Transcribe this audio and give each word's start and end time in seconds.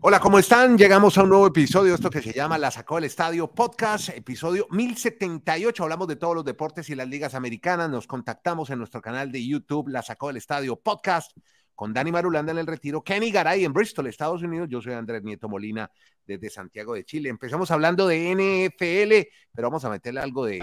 Hola, 0.00 0.18
¿cómo 0.18 0.40
están? 0.40 0.76
Llegamos 0.76 1.16
a 1.16 1.22
un 1.22 1.28
nuevo 1.28 1.46
episodio, 1.46 1.94
esto 1.94 2.10
que 2.10 2.20
se 2.20 2.32
llama 2.32 2.58
La 2.58 2.70
Sacó 2.72 2.96
del 2.96 3.04
Estadio 3.04 3.52
Podcast, 3.52 4.08
episodio 4.08 4.66
1078. 4.70 5.84
Hablamos 5.84 6.08
de 6.08 6.16
todos 6.16 6.34
los 6.34 6.44
deportes 6.44 6.90
y 6.90 6.96
las 6.96 7.06
ligas 7.06 7.34
americanas. 7.34 7.88
Nos 7.88 8.08
contactamos 8.08 8.70
en 8.70 8.78
nuestro 8.78 9.00
canal 9.00 9.30
de 9.30 9.46
YouTube, 9.46 9.88
La 9.88 10.02
Sacó 10.02 10.28
del 10.28 10.38
Estadio 10.38 10.74
Podcast, 10.80 11.30
con 11.78 11.94
Dani 11.94 12.10
Marulanda 12.10 12.50
en 12.50 12.58
el 12.58 12.66
retiro, 12.66 13.02
Kenny 13.04 13.30
Garay 13.30 13.64
en 13.64 13.72
Bristol, 13.72 14.08
Estados 14.08 14.42
Unidos. 14.42 14.68
Yo 14.68 14.82
soy 14.82 14.94
Andrés 14.94 15.22
Nieto 15.22 15.48
Molina 15.48 15.88
desde 16.26 16.50
Santiago 16.50 16.94
de 16.94 17.04
Chile. 17.04 17.28
Empezamos 17.28 17.70
hablando 17.70 18.08
de 18.08 18.34
NFL, 18.34 19.30
pero 19.54 19.68
vamos 19.68 19.84
a 19.84 19.90
meterle 19.90 20.18
algo 20.18 20.44
de, 20.44 20.58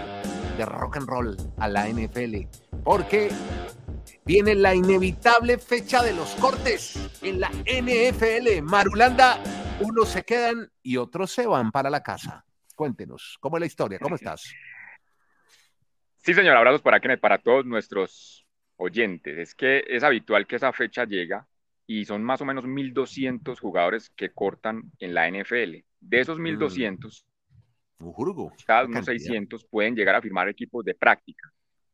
rock 0.58 0.98
and 0.98 1.08
roll 1.08 1.34
a 1.56 1.68
la 1.68 1.88
NFL, 1.88 2.46
porque 2.84 3.30
Viene 4.26 4.54
la 4.56 4.74
inevitable 4.74 5.56
fecha 5.58 6.02
de 6.02 6.12
los 6.12 6.34
cortes 6.34 6.98
en 7.22 7.40
la 7.40 7.48
NFL. 7.48 8.62
Marulanda, 8.62 9.42
unos 9.80 10.08
se 10.10 10.24
quedan 10.24 10.70
y 10.82 10.96
otros 10.96 11.32
se 11.32 11.46
van 11.46 11.72
para 11.72 11.88
la 11.90 12.02
casa. 12.02 12.44
Cuéntenos, 12.74 13.38
¿cómo 13.40 13.56
es 13.56 13.60
la 13.60 13.66
historia? 13.66 13.98
¿Cómo 14.00 14.16
estás? 14.16 14.52
Sí, 16.18 16.34
señor, 16.34 16.56
abrazos 16.56 16.82
para, 16.82 17.00
para 17.18 17.38
todos 17.38 17.64
nuestros 17.64 18.45
oyentes. 18.76 19.38
Es 19.38 19.54
que 19.54 19.84
es 19.86 20.02
habitual 20.02 20.46
que 20.46 20.56
esa 20.56 20.72
fecha 20.72 21.04
llega 21.04 21.46
y 21.86 22.04
son 22.04 22.22
más 22.22 22.40
o 22.40 22.44
menos 22.44 22.64
1.200 22.64 23.58
jugadores 23.58 24.10
que 24.10 24.30
cortan 24.30 24.90
en 24.98 25.14
la 25.14 25.28
NFL. 25.30 25.84
De 26.00 26.20
esos 26.20 26.38
1.200, 26.38 27.24
mm. 27.98 28.46
cada 28.66 28.84
unos 28.84 29.04
600 29.04 29.64
pueden 29.66 29.94
llegar 29.94 30.14
a 30.14 30.22
firmar 30.22 30.48
equipos 30.48 30.84
de 30.84 30.94
práctica. 30.94 31.52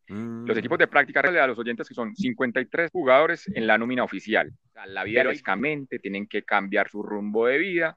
Los 0.08 0.58
equipos 0.58 0.78
de 0.78 0.88
práctica 0.88 1.20
a 1.20 1.46
los 1.46 1.58
oyentes 1.58 1.88
que 1.88 1.94
son 1.94 2.14
53 2.14 2.90
jugadores 2.90 3.48
en 3.54 3.66
la 3.66 3.78
nómina 3.78 4.04
oficial. 4.04 4.52
la 4.86 5.04
vida 5.04 5.24
lógicamente 5.24 5.98
tienen 5.98 6.26
que 6.26 6.42
cambiar 6.42 6.90
su 6.90 7.02
rumbo 7.02 7.46
de 7.46 7.56
vida. 7.56 7.96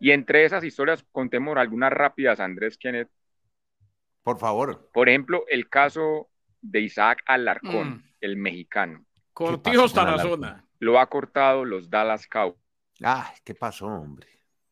Y 0.00 0.10
entre 0.10 0.44
esas 0.44 0.64
historias 0.64 1.04
contemos 1.12 1.56
algunas 1.56 1.92
rápidas, 1.92 2.40
Andrés 2.40 2.76
Kenneth. 2.76 3.08
Por 4.24 4.38
favor. 4.38 4.90
Por 4.92 5.08
ejemplo, 5.08 5.44
el 5.48 5.68
caso 5.68 6.28
de 6.60 6.80
Isaac 6.80 7.22
Alarcón, 7.26 7.90
mm. 7.90 8.02
El 8.26 8.36
mexicano. 8.36 9.04
Cortijo 9.32 9.84
hasta 9.84 10.04
la 10.04 10.18
zona. 10.18 10.64
Lo 10.78 10.98
ha 10.98 11.06
cortado 11.06 11.64
los 11.64 11.88
Dallas 11.88 12.26
Cowboys. 12.26 12.60
Ah, 13.02 13.32
¿qué 13.44 13.54
pasó, 13.54 13.86
hombre? 13.86 14.28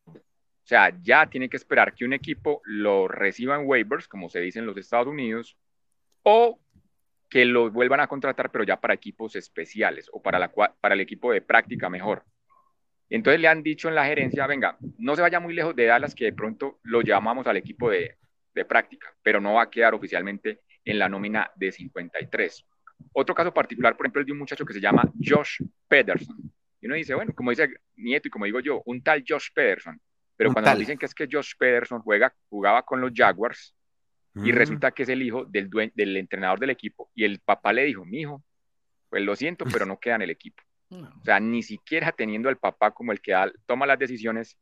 O 0.07 0.67
sea, 0.67 0.95
ya 1.01 1.27
tiene 1.27 1.47
que 1.47 1.57
esperar 1.57 1.93
que 1.93 2.05
un 2.05 2.13
equipo 2.13 2.61
lo 2.65 3.07
reciba 3.07 3.55
en 3.55 3.67
waivers, 3.67 4.07
como 4.07 4.29
se 4.29 4.39
dice 4.39 4.59
en 4.59 4.65
los 4.65 4.77
Estados 4.77 5.07
Unidos, 5.07 5.57
o 6.23 6.59
que 7.29 7.45
lo 7.45 7.69
vuelvan 7.71 7.99
a 7.99 8.07
contratar, 8.07 8.51
pero 8.51 8.63
ya 8.63 8.79
para 8.79 8.93
equipos 8.93 9.35
especiales 9.35 10.09
o 10.11 10.21
para, 10.21 10.39
la, 10.39 10.51
para 10.51 10.95
el 10.95 11.01
equipo 11.01 11.31
de 11.31 11.41
práctica 11.41 11.89
mejor. 11.89 12.23
Entonces 13.09 13.39
le 13.39 13.47
han 13.47 13.61
dicho 13.61 13.89
en 13.89 13.95
la 13.95 14.05
gerencia, 14.05 14.47
venga, 14.47 14.77
no 14.97 15.15
se 15.15 15.21
vaya 15.21 15.39
muy 15.39 15.53
lejos 15.53 15.75
de 15.75 15.85
Dallas, 15.85 16.15
que 16.15 16.25
de 16.25 16.33
pronto 16.33 16.79
lo 16.83 17.01
llamamos 17.01 17.45
al 17.45 17.57
equipo 17.57 17.91
de, 17.91 18.17
de 18.55 18.65
práctica, 18.65 19.13
pero 19.21 19.39
no 19.39 19.53
va 19.53 19.63
a 19.63 19.69
quedar 19.69 19.93
oficialmente 19.93 20.61
en 20.83 20.97
la 20.97 21.09
nómina 21.09 21.51
de 21.55 21.71
53. 21.71 22.65
Otro 23.13 23.33
caso 23.33 23.53
particular, 23.53 23.95
por 23.95 24.05
ejemplo, 24.05 24.21
es 24.21 24.27
de 24.27 24.33
un 24.33 24.39
muchacho 24.39 24.65
que 24.65 24.73
se 24.73 24.81
llama 24.81 25.09
Josh 25.23 25.61
Pederson. 25.87 26.51
Y 26.81 26.87
uno 26.87 26.95
dice, 26.95 27.15
bueno, 27.15 27.33
como 27.33 27.51
dice 27.51 27.69
Nieto 27.95 28.27
y 28.27 28.31
como 28.31 28.45
digo 28.45 28.59
yo, 28.59 28.81
un 28.85 29.01
tal 29.01 29.23
Josh 29.27 29.49
Pederson. 29.53 29.99
Pero 30.35 30.51
cuando 30.51 30.75
dicen 30.75 30.97
que 30.97 31.05
es 31.05 31.15
que 31.15 31.27
Josh 31.31 31.53
Pederson 31.57 32.01
juega, 32.01 32.33
jugaba 32.49 32.83
con 32.83 32.99
los 32.99 33.11
Jaguars, 33.13 33.73
y 34.35 34.51
mm. 34.51 34.55
resulta 34.55 34.91
que 34.91 35.03
es 35.03 35.09
el 35.09 35.21
hijo 35.21 35.45
del, 35.45 35.69
del 35.93 36.17
entrenador 36.17 36.59
del 36.59 36.71
equipo. 36.71 37.09
Y 37.15 37.23
el 37.23 37.39
papá 37.39 37.71
le 37.71 37.85
dijo, 37.85 38.03
mi 38.05 38.21
hijo, 38.21 38.43
pues 39.09 39.23
lo 39.23 39.35
siento, 39.35 39.65
pero 39.71 39.85
no 39.85 39.99
queda 39.99 40.15
en 40.15 40.23
el 40.23 40.29
equipo. 40.29 40.61
O 40.89 41.23
sea, 41.23 41.39
ni 41.39 41.63
siquiera 41.63 42.11
teniendo 42.11 42.49
al 42.49 42.57
papá 42.57 42.91
como 42.91 43.11
el 43.11 43.21
que 43.21 43.33
toma 43.65 43.85
las 43.85 43.97
decisiones, 43.97 44.57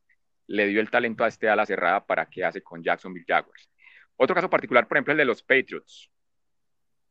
le 0.47 0.67
dio 0.67 0.79
el 0.79 0.89
talento 0.89 1.23
a 1.23 1.27
este 1.27 1.49
ala 1.49 1.65
cerrada 1.65 2.05
para 2.05 2.25
que 2.27 2.43
hace 2.43 2.61
con 2.61 2.83
Jacksonville 2.83 3.25
Jaguars. 3.27 3.69
Otro 4.15 4.35
caso 4.35 4.49
particular, 4.49 4.87
por 4.87 4.97
ejemplo, 4.97 5.13
el 5.13 5.17
de 5.17 5.25
los 5.25 5.41
Patriots. 5.41 6.09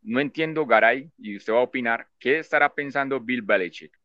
No 0.02 0.20
entiendo, 0.20 0.66
Garay, 0.66 1.10
y 1.18 1.36
usted 1.36 1.52
va 1.52 1.58
a 1.58 1.62
opinar, 1.62 2.08
¿qué 2.18 2.38
estará 2.38 2.74
pensando 2.74 3.20
Bill 3.20 3.42
Belichick? 3.42 3.96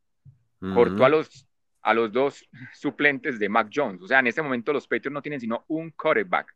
Cortó 0.74 1.04
a 1.04 1.08
los, 1.08 1.46
a 1.82 1.94
los 1.94 2.12
dos 2.12 2.48
suplentes 2.74 3.38
de 3.38 3.48
Mac 3.48 3.70
Jones. 3.72 4.02
O 4.02 4.06
sea, 4.06 4.18
en 4.20 4.26
este 4.26 4.42
momento 4.42 4.72
los 4.72 4.86
Patriots 4.86 5.12
no 5.12 5.22
tienen 5.22 5.40
sino 5.40 5.64
un 5.68 5.90
quarterback 5.90 6.54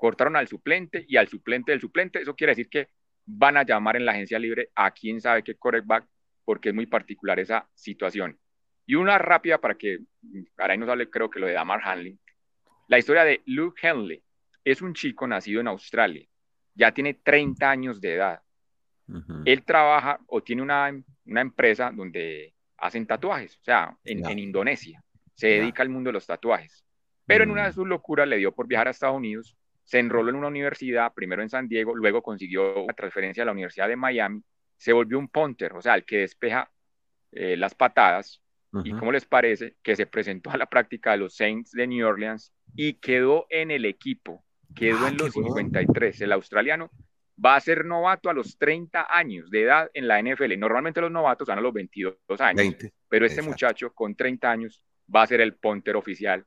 cortaron 0.00 0.34
al 0.34 0.48
suplente 0.48 1.04
y 1.06 1.18
al 1.18 1.28
suplente 1.28 1.72
del 1.72 1.80
suplente. 1.80 2.22
Eso 2.22 2.34
quiere 2.34 2.52
decir 2.52 2.70
que 2.70 2.88
van 3.26 3.58
a 3.58 3.64
llamar 3.64 3.96
en 3.96 4.06
la 4.06 4.12
agencia 4.12 4.38
libre 4.38 4.70
a 4.74 4.90
quién 4.92 5.20
sabe 5.20 5.44
qué 5.44 5.54
correctback, 5.56 6.06
porque 6.44 6.70
es 6.70 6.74
muy 6.74 6.86
particular 6.86 7.38
esa 7.38 7.68
situación. 7.74 8.38
Y 8.86 8.94
una 8.94 9.18
rápida 9.18 9.58
para 9.58 9.74
que 9.74 9.98
ahora 10.56 10.76
nos 10.78 10.88
hable, 10.88 11.10
creo 11.10 11.28
que 11.28 11.38
lo 11.38 11.46
de 11.46 11.52
Damar 11.52 11.82
Hanley. 11.84 12.18
La 12.88 12.98
historia 12.98 13.24
de 13.24 13.42
Luke 13.44 13.86
Henley 13.86 14.22
es 14.64 14.80
un 14.80 14.94
chico 14.94 15.26
nacido 15.26 15.60
en 15.60 15.68
Australia, 15.68 16.26
ya 16.74 16.92
tiene 16.92 17.14
30 17.14 17.70
años 17.70 18.00
de 18.00 18.14
edad. 18.14 18.42
Él 19.44 19.64
trabaja 19.64 20.20
o 20.26 20.42
tiene 20.42 20.62
una, 20.62 20.90
una, 21.26 21.40
empresa 21.40 21.90
donde 21.94 22.54
hacen 22.78 23.06
tatuajes, 23.06 23.56
o 23.58 23.64
sea, 23.64 23.96
en, 24.04 24.38
Indonesia. 24.38 25.02
Se 25.34 25.48
dedica 25.48 25.82
al 25.82 25.88
mundo 25.88 26.08
de 26.08 26.14
los 26.14 26.26
tatuajes. 26.26 26.84
Pero 27.26 27.44
en 27.44 27.50
una 27.50 27.64
de 27.64 27.70
mm. 27.70 27.74
sus 27.74 27.86
locuras 27.86 28.28
le 28.28 28.36
dio 28.36 28.52
por 28.52 28.66
viajar 28.66 28.88
a 28.88 28.90
Estados 28.90 29.16
Unidos 29.16 29.56
se 29.90 29.98
enroló 29.98 30.30
en 30.30 30.36
una 30.36 30.46
universidad, 30.46 31.12
primero 31.12 31.42
en 31.42 31.50
San 31.50 31.66
Diego, 31.66 31.96
luego 31.96 32.22
consiguió 32.22 32.84
una 32.84 32.94
transferencia 32.94 33.42
a 33.42 33.46
la 33.46 33.50
Universidad 33.50 33.88
de 33.88 33.96
Miami, 33.96 34.40
se 34.76 34.92
volvió 34.92 35.18
un 35.18 35.26
punter, 35.26 35.72
o 35.72 35.82
sea, 35.82 35.96
el 35.96 36.04
que 36.04 36.18
despeja 36.18 36.70
eh, 37.32 37.56
las 37.56 37.74
patadas. 37.74 38.40
¿Y 38.84 38.92
cómo 38.92 39.10
les 39.10 39.24
parece 39.24 39.74
que 39.82 39.96
se 39.96 40.06
presentó 40.06 40.52
a 40.52 40.56
la 40.56 40.66
práctica 40.66 41.10
de 41.10 41.16
los 41.16 41.34
Saints 41.34 41.72
de 41.72 41.88
New 41.88 42.06
Orleans 42.06 42.52
y 42.76 43.00
quedó 43.00 43.46
en 43.50 43.72
el 43.72 43.84
equipo, 43.84 44.44
quedó 44.76 45.06
ah, 45.06 45.08
en 45.08 45.16
los 45.16 45.32
53? 45.32 46.20
El 46.20 46.30
australiano 46.30 46.88
va 47.44 47.56
a 47.56 47.60
ser 47.60 47.84
novato 47.84 48.28
a 48.28 48.34
los 48.34 48.58
30 48.58 49.06
años 49.08 49.50
de 49.50 49.62
edad 49.62 49.90
en 49.94 50.06
la 50.06 50.20
NFL. 50.20 50.58
Normalmente 50.58 51.00
los 51.00 51.10
novatos 51.10 51.48
van 51.48 51.58
a 51.58 51.62
los 51.62 51.72
22 51.72 52.16
años, 52.40 52.76
pero 53.08 53.26
este 53.26 53.42
muchacho 53.42 53.92
con 53.92 54.14
30 54.14 54.50
años 54.50 54.84
va 55.14 55.22
a 55.22 55.26
ser 55.26 55.40
el 55.40 55.54
punter 55.54 55.96
oficial 55.96 56.44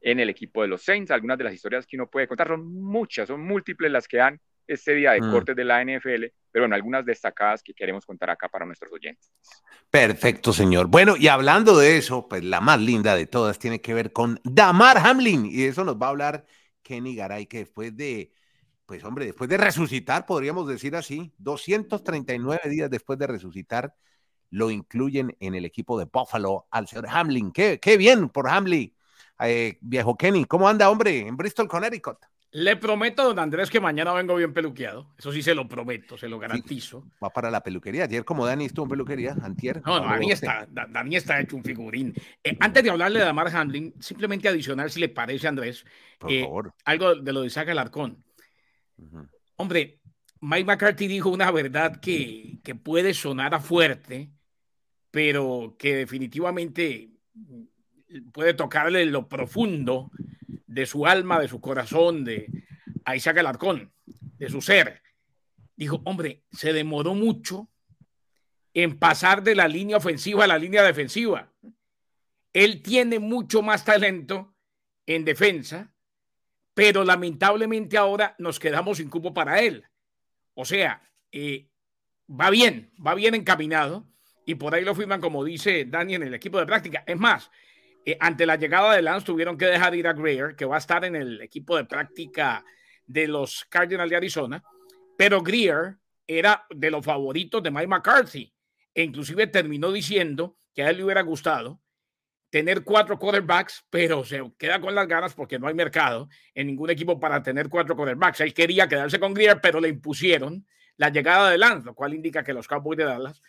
en 0.00 0.20
el 0.20 0.30
equipo 0.30 0.62
de 0.62 0.68
los 0.68 0.82
Saints. 0.82 1.10
Algunas 1.10 1.38
de 1.38 1.44
las 1.44 1.54
historias 1.54 1.86
que 1.86 1.96
uno 1.96 2.08
puede 2.08 2.28
contar 2.28 2.48
son 2.48 2.64
muchas, 2.82 3.28
son 3.28 3.40
múltiples 3.40 3.90
las 3.90 4.06
que 4.08 4.18
dan 4.18 4.40
este 4.66 4.94
día 4.94 5.12
de 5.12 5.20
mm. 5.20 5.32
cortes 5.32 5.56
de 5.56 5.64
la 5.64 5.84
NFL, 5.84 6.26
pero 6.50 6.64
en 6.64 6.72
algunas 6.72 7.04
destacadas 7.04 7.62
que 7.62 7.74
queremos 7.74 8.06
contar 8.06 8.30
acá 8.30 8.48
para 8.48 8.64
nuestros 8.64 8.92
oyentes. 8.92 9.32
Perfecto, 9.90 10.52
señor. 10.52 10.86
Bueno, 10.86 11.16
y 11.16 11.26
hablando 11.26 11.76
de 11.76 11.96
eso, 11.96 12.28
pues 12.28 12.44
la 12.44 12.60
más 12.60 12.80
linda 12.80 13.16
de 13.16 13.26
todas 13.26 13.58
tiene 13.58 13.80
que 13.80 13.94
ver 13.94 14.12
con 14.12 14.40
Damar 14.44 14.98
Hamlin, 14.98 15.46
y 15.46 15.64
eso 15.64 15.84
nos 15.84 15.96
va 15.96 16.06
a 16.06 16.10
hablar 16.10 16.44
Kenny 16.82 17.16
Garay, 17.16 17.46
que 17.46 17.58
después 17.58 17.96
de, 17.96 18.32
pues 18.90 19.04
hombre, 19.04 19.24
después 19.24 19.48
de 19.48 19.56
resucitar, 19.56 20.26
podríamos 20.26 20.66
decir 20.66 20.96
así, 20.96 21.32
239 21.38 22.68
días 22.68 22.90
después 22.90 23.16
de 23.20 23.28
resucitar, 23.28 23.94
lo 24.50 24.68
incluyen 24.68 25.36
en 25.38 25.54
el 25.54 25.64
equipo 25.64 25.96
de 25.96 26.06
Buffalo 26.12 26.66
al 26.72 26.88
señor 26.88 27.06
Hamlin. 27.08 27.52
Qué, 27.52 27.78
qué 27.78 27.96
bien 27.96 28.28
por 28.30 28.48
Hamlin 28.48 28.92
eh, 29.42 29.78
viejo 29.80 30.16
Kenny, 30.16 30.44
¿cómo 30.44 30.68
anda, 30.68 30.90
hombre, 30.90 31.20
en 31.20 31.36
Bristol, 31.36 31.68
Connecticut? 31.68 32.16
Le 32.50 32.74
prometo, 32.74 33.22
don 33.22 33.38
Andrés, 33.38 33.70
que 33.70 33.78
mañana 33.78 34.12
vengo 34.12 34.34
bien 34.34 34.52
peluqueado. 34.52 35.14
Eso 35.16 35.30
sí 35.30 35.40
se 35.40 35.54
lo 35.54 35.68
prometo, 35.68 36.18
se 36.18 36.28
lo 36.28 36.40
garantizo. 36.40 37.04
va 37.22 37.30
para 37.30 37.48
la 37.48 37.62
peluquería. 37.62 38.02
Ayer, 38.02 38.24
como 38.24 38.44
Dani 38.44 38.64
estuvo 38.64 38.86
en 38.86 38.90
peluquería, 38.90 39.36
antier. 39.40 39.80
No, 39.86 40.00
Dani, 40.00 40.32
está, 40.32 40.66
Dani 40.68 41.14
está 41.14 41.40
hecho 41.40 41.54
un 41.54 41.62
figurín. 41.62 42.12
Eh, 42.42 42.56
antes 42.58 42.82
de 42.82 42.90
hablarle 42.90 43.20
de 43.20 43.24
Damar 43.26 43.54
Handling, 43.54 43.94
simplemente 44.00 44.48
adicionar, 44.48 44.90
si 44.90 44.98
le 44.98 45.10
parece, 45.10 45.46
Andrés, 45.46 45.84
Por 46.18 46.32
eh, 46.32 46.42
favor. 46.42 46.74
algo 46.84 47.14
de 47.14 47.32
lo 47.32 47.42
de 47.42 47.46
Isaac 47.46 47.68
Alarcón. 47.68 48.24
Hombre, 49.56 50.00
Mike 50.40 50.64
McCarthy 50.64 51.06
dijo 51.06 51.28
una 51.28 51.50
verdad 51.50 52.00
que, 52.00 52.60
que 52.64 52.74
puede 52.74 53.14
sonar 53.14 53.54
a 53.54 53.60
fuerte, 53.60 54.30
pero 55.10 55.76
que 55.78 55.96
definitivamente 55.96 57.10
puede 58.32 58.54
tocarle 58.54 59.04
lo 59.06 59.28
profundo 59.28 60.10
de 60.66 60.86
su 60.86 61.06
alma, 61.06 61.40
de 61.40 61.48
su 61.48 61.60
corazón, 61.60 62.24
de 62.24 62.48
Isaac 63.14 63.38
Alarcón, 63.38 63.92
de 64.38 64.48
su 64.48 64.60
ser. 64.60 65.02
Dijo, 65.76 66.00
hombre, 66.04 66.44
se 66.52 66.72
demoró 66.72 67.14
mucho 67.14 67.68
en 68.74 68.98
pasar 68.98 69.42
de 69.42 69.54
la 69.54 69.68
línea 69.68 69.96
ofensiva 69.96 70.44
a 70.44 70.48
la 70.48 70.58
línea 70.58 70.82
defensiva. 70.82 71.52
Él 72.52 72.82
tiene 72.82 73.18
mucho 73.18 73.62
más 73.62 73.84
talento 73.84 74.54
en 75.06 75.24
defensa, 75.24 75.92
pero 76.80 77.04
lamentablemente 77.04 77.98
ahora 77.98 78.34
nos 78.38 78.58
quedamos 78.58 78.96
sin 78.96 79.10
cupo 79.10 79.34
para 79.34 79.60
él. 79.60 79.84
O 80.54 80.64
sea, 80.64 81.02
eh, 81.30 81.68
va 82.26 82.48
bien, 82.48 82.90
va 83.06 83.14
bien 83.14 83.34
encaminado 83.34 84.06
y 84.46 84.54
por 84.54 84.74
ahí 84.74 84.82
lo 84.82 84.94
firman, 84.94 85.20
como 85.20 85.44
dice 85.44 85.84
Dani, 85.84 86.14
en 86.14 86.22
el 86.22 86.32
equipo 86.32 86.58
de 86.58 86.64
práctica. 86.64 87.04
Es 87.06 87.18
más, 87.18 87.50
eh, 88.06 88.16
ante 88.18 88.46
la 88.46 88.56
llegada 88.56 88.94
de 88.94 89.02
Lance 89.02 89.26
tuvieron 89.26 89.58
que 89.58 89.66
dejar 89.66 89.94
ir 89.94 90.06
a 90.06 90.14
Greer, 90.14 90.56
que 90.56 90.64
va 90.64 90.76
a 90.76 90.78
estar 90.78 91.04
en 91.04 91.16
el 91.16 91.42
equipo 91.42 91.76
de 91.76 91.84
práctica 91.84 92.64
de 93.04 93.28
los 93.28 93.66
Cardinals 93.68 94.08
de 94.08 94.16
Arizona, 94.16 94.64
pero 95.18 95.42
Greer 95.42 95.98
era 96.26 96.64
de 96.70 96.90
los 96.90 97.04
favoritos 97.04 97.62
de 97.62 97.70
Mike 97.70 97.88
McCarthy 97.88 98.54
e 98.94 99.02
inclusive 99.02 99.48
terminó 99.48 99.92
diciendo 99.92 100.56
que 100.74 100.82
a 100.82 100.88
él 100.88 100.96
le 100.96 101.04
hubiera 101.04 101.20
gustado 101.20 101.82
tener 102.50 102.82
cuatro 102.82 103.18
quarterbacks, 103.18 103.84
pero 103.88 104.24
se 104.24 104.42
queda 104.58 104.80
con 104.80 104.94
las 104.94 105.06
ganas 105.06 105.34
porque 105.34 105.58
no 105.58 105.68
hay 105.68 105.74
mercado 105.74 106.28
en 106.54 106.66
ningún 106.66 106.90
equipo 106.90 107.18
para 107.18 107.42
tener 107.42 107.68
cuatro 107.68 107.96
quarterbacks. 107.96 108.40
Él 108.40 108.52
quería 108.52 108.88
quedarse 108.88 109.18
con 109.18 109.32
Greer, 109.32 109.60
pero 109.60 109.80
le 109.80 109.88
impusieron 109.88 110.66
la 110.96 111.08
llegada 111.08 111.50
de 111.50 111.58
Lance, 111.58 111.86
lo 111.86 111.94
cual 111.94 112.12
indica 112.12 112.42
que 112.42 112.52
los 112.52 112.68
Cowboys 112.68 112.98
de 112.98 113.04
Dallas 113.04 113.40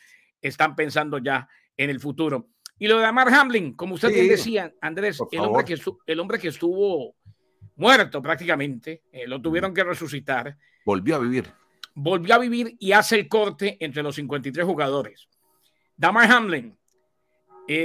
están 0.41 0.75
pensando 0.75 1.17
ya 1.17 1.49
en 1.75 1.89
el 1.89 1.99
futuro. 1.99 2.47
Y 2.77 2.87
lo 2.87 2.99
de 2.99 3.05
Amar 3.05 3.27
Hamlin, 3.33 3.73
como 3.73 3.95
usted 3.95 4.09
bien 4.09 4.27
decía, 4.27 4.73
Andrés, 4.81 5.19
el 5.31 5.39
hombre, 5.41 5.65
que 5.65 5.77
el 6.07 6.19
hombre 6.19 6.39
que 6.39 6.47
estuvo 6.47 7.15
muerto 7.75 8.21
prácticamente, 8.21 9.03
eh, 9.11 9.27
lo 9.27 9.41
tuvieron 9.41 9.73
que 9.73 9.83
resucitar. 9.83 10.57
Volvió 10.85 11.15
a 11.15 11.19
vivir. 11.19 11.51
Volvió 11.93 12.35
a 12.35 12.39
vivir 12.39 12.75
y 12.79 12.93
hace 12.93 13.19
el 13.19 13.27
corte 13.27 13.77
entre 13.79 14.01
los 14.01 14.15
53 14.15 14.65
jugadores. 14.65 15.27
Damar 15.97 16.31
Hamlin, 16.31 16.77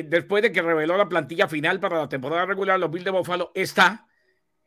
después 0.05 0.43
de 0.43 0.53
que 0.53 0.63
reveló 0.63 0.97
la 0.97 1.09
plantilla 1.09 1.49
final 1.49 1.81
para 1.81 1.99
la 1.99 2.09
temporada 2.09 2.47
regular, 2.47 2.79
los 2.79 2.91
Bills 2.91 3.05
de 3.05 3.11
Buffalo 3.11 3.53
está 3.55 4.07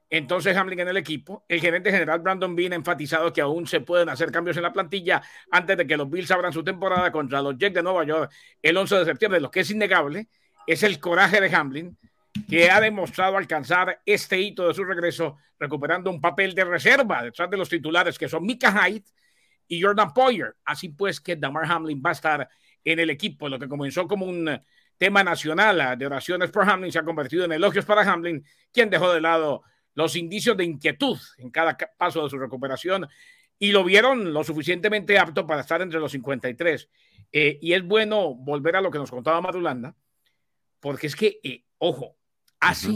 entonces 0.10 0.58
Hamlin 0.58 0.80
en 0.80 0.88
el 0.88 0.98
equipo. 0.98 1.46
El 1.48 1.62
gerente 1.62 1.92
general 1.92 2.20
Brandon 2.20 2.56
Bean 2.56 2.74
ha 2.74 2.76
enfatizado 2.76 3.32
que 3.32 3.42
aún 3.42 3.68
se 3.68 3.82
pueden 3.82 4.10
hacer 4.10 4.32
cambios 4.32 4.58
en 4.58 4.64
la 4.64 4.74
plantilla 4.74 5.22
antes 5.52 5.78
de 5.78 5.86
que 5.86 5.96
los 5.96 6.10
Bills 6.10 6.32
abran 6.32 6.52
su 6.52 6.64
temporada 6.64 7.12
contra 7.12 7.42
los 7.42 7.58
Jets 7.58 7.76
de 7.76 7.84
Nueva 7.84 8.04
York 8.04 8.32
el 8.62 8.76
11 8.76 8.96
de 8.98 9.06
septiembre. 9.06 9.40
Lo 9.40 9.52
que 9.52 9.60
es 9.60 9.70
innegable 9.70 10.28
es 10.66 10.82
el 10.84 11.00
coraje 11.00 11.40
de 11.40 11.56
Hamlin, 11.56 11.98
que 12.50 12.72
ha 12.72 12.82
demostrado 12.82 13.38
alcanzar 13.38 14.02
este 14.06 14.40
hito 14.40 14.68
de 14.68 14.74
su 14.74 14.84
regreso, 14.84 15.38
recuperando 15.60 16.10
un 16.10 16.20
papel 16.20 16.56
de 16.56 16.64
reserva 16.64 17.24
detrás 17.24 17.50
de 17.50 17.58
los 17.58 17.70
titulares 17.70 18.18
que 18.18 18.28
son 18.28 18.44
Mika 18.44 18.72
Hyde 18.72 19.06
y 19.68 19.82
Jordan 19.82 20.12
Poyer. 20.14 20.56
Así 20.66 20.90
pues 20.90 21.22
que 21.22 21.36
Damar 21.36 21.72
Hamlin 21.72 22.02
va 22.04 22.10
a 22.10 22.14
estar 22.14 22.50
en 22.84 23.00
el 23.00 23.12
equipo, 23.12 23.48
lo 23.48 23.60
que 23.60 23.68
comenzó 23.68 24.08
como 24.08 24.26
un 24.26 24.60
tema 25.00 25.24
nacional 25.24 25.98
de 25.98 26.06
oraciones 26.06 26.52
por 26.52 26.70
Hamlin 26.70 26.92
se 26.92 27.00
ha 27.00 27.04
convertido 27.04 27.46
en 27.46 27.54
elogios 27.54 27.86
para 27.86 28.02
Hamlin, 28.02 28.46
quien 28.72 28.90
dejó 28.90 29.12
de 29.12 29.22
lado 29.22 29.64
los 29.96 30.16
indicios 30.16 30.56
de 30.56 30.66
inquietud 30.66 31.18
en 31.38 31.50
cada 31.50 31.76
paso 31.98 32.24
de 32.24 32.30
su 32.30 32.38
recuperación 32.38 33.08
y 33.58 33.72
lo 33.72 33.84
vieron 33.84 34.34
lo 34.34 34.44
suficientemente 34.44 35.18
apto 35.18 35.48
para 35.48 35.62
estar 35.62 35.82
entre 35.82 36.00
los 36.00 36.12
53. 36.12 36.90
Eh, 37.32 37.60
y 37.62 37.74
es 37.74 37.84
bueno 37.84 38.36
volver 38.36 38.76
a 38.76 38.82
lo 38.82 38.92
que 38.92 38.98
nos 38.98 39.10
contaba 39.10 39.42
Marulanda, 39.42 39.96
porque 40.80 41.08
es 41.08 41.16
que, 41.16 41.40
eh, 41.44 41.64
ojo, 41.78 42.16
hace 42.60 42.90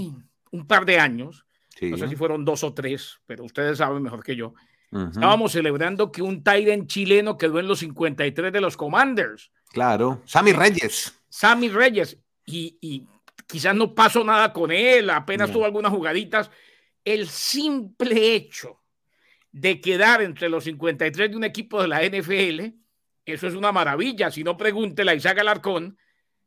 un 0.52 0.68
par 0.68 0.86
de 0.86 1.00
años, 1.00 1.46
no 1.82 1.98
sé 1.98 2.08
si 2.08 2.16
fueron 2.16 2.46
dos 2.46 2.64
o 2.64 2.74
tres, 2.74 3.20
pero 3.26 3.44
ustedes 3.44 3.78
saben 3.78 4.04
mejor 4.04 4.24
que 4.24 4.36
yo, 4.36 4.54
estábamos 4.92 5.52
celebrando 5.52 6.12
que 6.12 6.22
un 6.22 6.44
Tyrant 6.44 6.88
chileno 6.88 7.38
quedó 7.38 7.60
en 7.60 7.68
los 7.68 7.80
53 7.80 8.54
de 8.54 8.62
los 8.62 8.78
Commanders. 8.78 9.52
Claro, 9.70 10.22
Sammy 10.26 10.54
Reyes. 10.54 11.23
Sammy 11.34 11.68
Reyes, 11.68 12.16
y, 12.46 13.08
quizás 13.48 13.74
no 13.74 13.96
pasó 13.96 14.24
nada 14.24 14.54
con 14.54 14.72
él, 14.72 15.10
apenas 15.10 15.52
tuvo 15.52 15.66
algunas 15.66 15.92
jugaditas, 15.92 16.52
el 17.04 17.28
simple 17.28 18.36
hecho 18.36 18.80
de 19.52 19.82
quedar 19.82 20.22
entre 20.22 20.48
los 20.48 20.64
53 20.66 21.32
de 21.32 21.36
un 21.36 21.44
equipo 21.44 21.82
de 21.82 21.88
la 21.88 22.04
NFL, 22.04 22.76
eso 23.26 23.48
es 23.48 23.56
una 23.56 23.72
maravilla. 23.72 24.30
Si 24.30 24.44
no, 24.44 24.56
pregúntele 24.56 25.10
a 25.10 25.16
Isaac 25.16 25.40
Alarcón, 25.40 25.98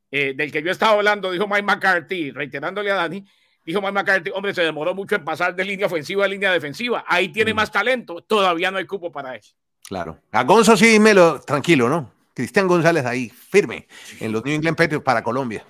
eh, 0.08 0.34
del 0.36 0.52
que 0.52 0.62
yo 0.62 0.70
estaba 0.70 0.92
hablando, 0.92 1.32
dijo 1.32 1.48
Mike 1.48 1.62
McCarthy, 1.62 2.30
reiterándole 2.30 2.92
a 2.92 2.94
Dani, 2.94 3.24
dijo 3.64 3.80
Mike 3.80 3.92
McCarthy, 3.92 4.30
hombre, 4.32 4.54
se 4.54 4.62
demoró 4.62 4.94
mucho 4.94 5.16
en 5.16 5.24
pasar 5.24 5.56
de 5.56 5.64
línea 5.64 5.86
ofensiva 5.86 6.24
a 6.24 6.28
línea 6.28 6.52
defensiva. 6.52 7.04
Ahí 7.08 7.30
tiene 7.30 7.52
mm. 7.52 7.56
más 7.56 7.72
talento, 7.72 8.22
todavía 8.22 8.70
no 8.70 8.78
hay 8.78 8.86
cupo 8.86 9.10
para 9.10 9.34
eso. 9.34 9.56
Claro. 9.82 10.20
A 10.30 10.44
Gonzo 10.44 10.76
sí, 10.76 10.96
lo 11.00 11.40
tranquilo, 11.40 11.88
¿no? 11.88 12.15
Cristian 12.36 12.68
González 12.68 13.06
ahí, 13.06 13.30
firme, 13.30 13.88
en 14.20 14.30
los 14.30 14.44
New 14.44 14.54
England 14.54 14.76
Patriots 14.76 15.02
para 15.02 15.22
Colombia. 15.22 15.64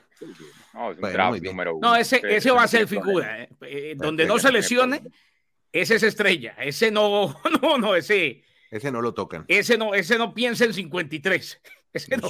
No, 1.80 1.94
ese, 1.94 2.20
ese 2.28 2.50
va 2.50 2.64
a 2.64 2.68
ser 2.68 2.88
figura. 2.88 3.44
Eh. 3.44 3.48
Eh, 3.60 3.94
donde 3.96 4.26
no 4.26 4.36
se 4.40 4.50
lesione, 4.50 5.00
ese 5.70 5.94
es 5.94 6.02
estrella. 6.02 6.56
Ese 6.58 6.90
no, 6.90 7.40
no, 7.62 7.78
no, 7.78 7.94
ese. 7.94 8.42
Ese 8.68 8.90
no 8.90 9.00
lo 9.00 9.14
tocan. 9.14 9.44
Ese 9.46 9.78
no, 9.78 9.94
ese 9.94 10.18
no 10.18 10.34
piensa 10.34 10.64
en 10.64 10.74
53. 10.74 11.62
Ese, 11.92 12.14
no, 12.18 12.28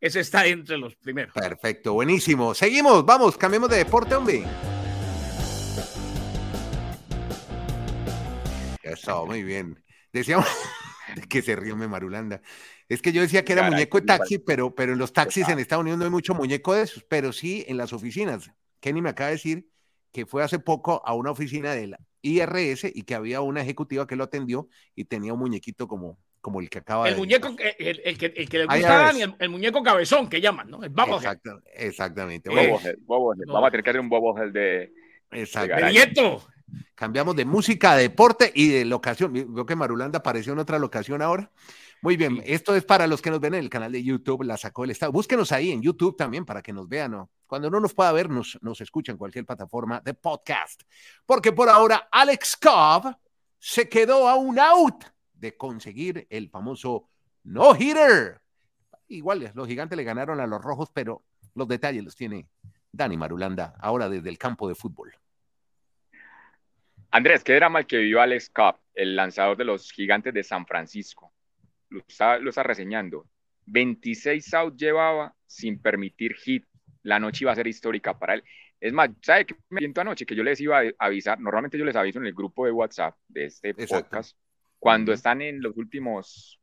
ese 0.00 0.18
está 0.18 0.46
entre 0.46 0.76
los 0.78 0.96
primeros. 0.96 1.32
Perfecto, 1.32 1.92
buenísimo. 1.92 2.54
Seguimos, 2.54 3.06
vamos, 3.06 3.36
cambiemos 3.36 3.70
de 3.70 3.76
deporte, 3.76 4.16
hombre. 4.16 4.42
Eso, 8.82 9.24
muy 9.26 9.44
bien. 9.44 9.80
Decíamos 10.12 10.48
que 11.28 11.40
se 11.40 11.54
ríe 11.54 11.72
Marulanda. 11.74 12.40
Es 12.88 13.02
que 13.02 13.12
yo 13.12 13.20
decía 13.20 13.44
que 13.44 13.52
era 13.52 13.68
muñeco 13.68 14.00
de 14.00 14.06
taxi, 14.06 14.38
pero, 14.38 14.74
pero 14.74 14.92
en 14.92 14.98
los 14.98 15.12
taxis 15.12 15.48
en 15.48 15.58
Estados 15.58 15.82
Unidos 15.82 15.98
no 15.98 16.04
hay 16.04 16.10
mucho 16.10 16.34
muñeco 16.34 16.74
de 16.74 16.82
esos, 16.82 17.04
pero 17.04 17.32
sí 17.32 17.64
en 17.66 17.76
las 17.76 17.92
oficinas. 17.92 18.50
Kenny 18.80 19.02
me 19.02 19.10
acaba 19.10 19.28
de 19.28 19.36
decir 19.36 19.68
que 20.12 20.24
fue 20.24 20.42
hace 20.42 20.58
poco 20.58 21.02
a 21.04 21.14
una 21.14 21.30
oficina 21.30 21.72
de 21.72 21.88
la 21.88 21.98
IRS 22.22 22.90
y 22.94 23.02
que 23.02 23.14
había 23.14 23.40
una 23.40 23.62
ejecutiva 23.62 24.06
que 24.06 24.16
lo 24.16 24.24
atendió 24.24 24.68
y 24.94 25.04
tenía 25.04 25.32
un 25.32 25.40
muñeco 25.40 25.88
como, 25.88 26.18
como 26.40 26.60
el 26.60 26.70
que 26.70 26.78
acaba 26.78 27.08
el 27.08 27.14
de... 27.14 27.20
Muñeco, 27.20 27.56
el, 27.78 28.00
el, 28.04 28.18
que, 28.18 28.26
el 28.26 28.48
que 28.48 28.58
le 28.58 28.66
gusta 28.66 29.08
a 29.08 29.10
el, 29.10 29.48
muñeco 29.48 29.82
cabezón 29.82 30.28
que 30.28 30.40
llaman, 30.40 30.70
¿no? 30.70 30.82
El 30.82 30.92
exactamente. 31.74 32.50
Vamos 32.50 32.84
a 32.84 33.70
tener 33.70 33.84
que 33.84 33.90
hacer 33.90 34.00
un 34.00 34.08
bobohead 34.08 34.52
de... 34.52 34.92
Exacto. 35.32 36.46
Cambiamos 36.94 37.36
de 37.36 37.44
música, 37.44 37.94
de 37.94 38.02
deporte 38.02 38.50
y 38.54 38.68
de 38.68 38.84
locación. 38.84 39.32
Veo 39.32 39.66
que 39.66 39.76
Marulanda 39.76 40.18
apareció 40.18 40.52
en 40.52 40.58
otra 40.58 40.78
locación 40.78 41.22
ahora. 41.22 41.50
Muy 42.02 42.16
bien, 42.16 42.42
esto 42.44 42.74
es 42.74 42.84
para 42.84 43.06
los 43.06 43.22
que 43.22 43.30
nos 43.30 43.40
ven 43.40 43.54
en 43.54 43.60
el 43.60 43.70
canal 43.70 43.90
de 43.90 44.02
YouTube, 44.02 44.42
la 44.42 44.56
sacó 44.56 44.84
el 44.84 44.90
Estado. 44.90 45.12
Búsquenos 45.12 45.50
ahí 45.52 45.72
en 45.72 45.82
YouTube 45.82 46.16
también 46.16 46.44
para 46.44 46.62
que 46.62 46.72
nos 46.72 46.88
vean. 46.88 47.12
¿no? 47.12 47.30
Cuando 47.46 47.70
no 47.70 47.80
nos 47.80 47.94
pueda 47.94 48.12
ver, 48.12 48.28
nos, 48.28 48.58
nos 48.62 48.80
escucha 48.80 49.12
en 49.12 49.18
cualquier 49.18 49.46
plataforma 49.46 50.00
de 50.04 50.14
podcast. 50.14 50.82
Porque 51.24 51.52
por 51.52 51.68
ahora, 51.68 52.08
Alex 52.12 52.56
Cobb 52.56 53.16
se 53.58 53.88
quedó 53.88 54.28
a 54.28 54.34
un 54.34 54.58
out 54.58 55.04
de 55.32 55.56
conseguir 55.56 56.26
el 56.30 56.50
famoso 56.50 57.08
no-hitter. 57.44 58.40
Igual, 59.08 59.50
los 59.54 59.66
gigantes 59.66 59.96
le 59.96 60.04
ganaron 60.04 60.40
a 60.40 60.46
los 60.46 60.62
rojos, 60.62 60.90
pero 60.92 61.24
los 61.54 61.66
detalles 61.66 62.04
los 62.04 62.14
tiene 62.14 62.48
Dani 62.92 63.16
Marulanda 63.16 63.74
ahora 63.80 64.08
desde 64.08 64.28
el 64.28 64.38
campo 64.38 64.68
de 64.68 64.74
fútbol. 64.74 65.14
Andrés, 67.10 67.42
qué 67.42 67.54
drama 67.54 67.80
el 67.80 67.86
que 67.86 67.96
vivió 67.96 68.20
Alex 68.20 68.50
Cobb, 68.50 68.76
el 68.94 69.16
lanzador 69.16 69.56
de 69.56 69.64
los 69.64 69.90
gigantes 69.90 70.34
de 70.34 70.42
San 70.42 70.66
Francisco 70.66 71.32
lo 71.90 72.00
está, 72.06 72.62
reseñando. 72.62 73.28
26 73.66 74.54
out 74.54 74.76
llevaba 74.76 75.34
sin 75.46 75.80
permitir 75.80 76.34
hit. 76.34 76.64
La 77.02 77.20
noche 77.20 77.44
iba 77.44 77.52
a 77.52 77.56
ser 77.56 77.66
histórica 77.66 78.18
para 78.18 78.34
él. 78.34 78.44
Es 78.80 78.92
más, 78.92 79.10
¿sabe 79.22 79.46
qué 79.46 79.56
me 79.70 79.80
siento 79.80 80.00
anoche? 80.00 80.26
Que 80.26 80.34
yo 80.34 80.42
les 80.42 80.60
iba 80.60 80.80
a 80.80 80.92
avisar. 80.98 81.40
Normalmente 81.40 81.78
yo 81.78 81.84
les 81.84 81.96
aviso 81.96 82.18
en 82.18 82.26
el 82.26 82.34
grupo 82.34 82.66
de 82.66 82.72
WhatsApp 82.72 83.16
de 83.28 83.46
este 83.46 83.74
podcast. 83.74 84.36
Cuando 84.78 85.12
están 85.12 85.40
en 85.42 85.62
los 85.62 85.76
últimos 85.76 86.60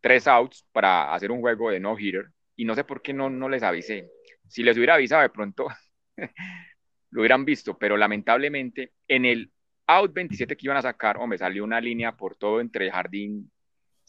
tres 0.00 0.26
outs 0.26 0.66
para 0.72 1.14
hacer 1.14 1.30
un 1.30 1.40
juego 1.40 1.70
de 1.70 1.80
no-hitter. 1.80 2.26
Y 2.56 2.64
no 2.64 2.74
sé 2.74 2.84
por 2.84 3.02
qué 3.02 3.12
no, 3.12 3.30
no 3.30 3.48
les 3.48 3.62
avisé. 3.62 4.10
Si 4.48 4.62
les 4.62 4.76
hubiera 4.76 4.94
avisado, 4.94 5.22
de 5.22 5.30
pronto 5.30 5.68
lo 7.10 7.20
hubieran 7.20 7.44
visto. 7.44 7.78
Pero 7.78 7.96
lamentablemente, 7.96 8.92
en 9.08 9.24
el 9.24 9.52
out 9.86 10.12
27 10.12 10.56
que 10.56 10.66
iban 10.66 10.76
a 10.76 10.82
sacar, 10.82 11.16
hombre, 11.18 11.38
salió 11.38 11.64
una 11.64 11.80
línea 11.80 12.16
por 12.16 12.36
todo 12.36 12.60
entre 12.60 12.90
jardín 12.90 13.50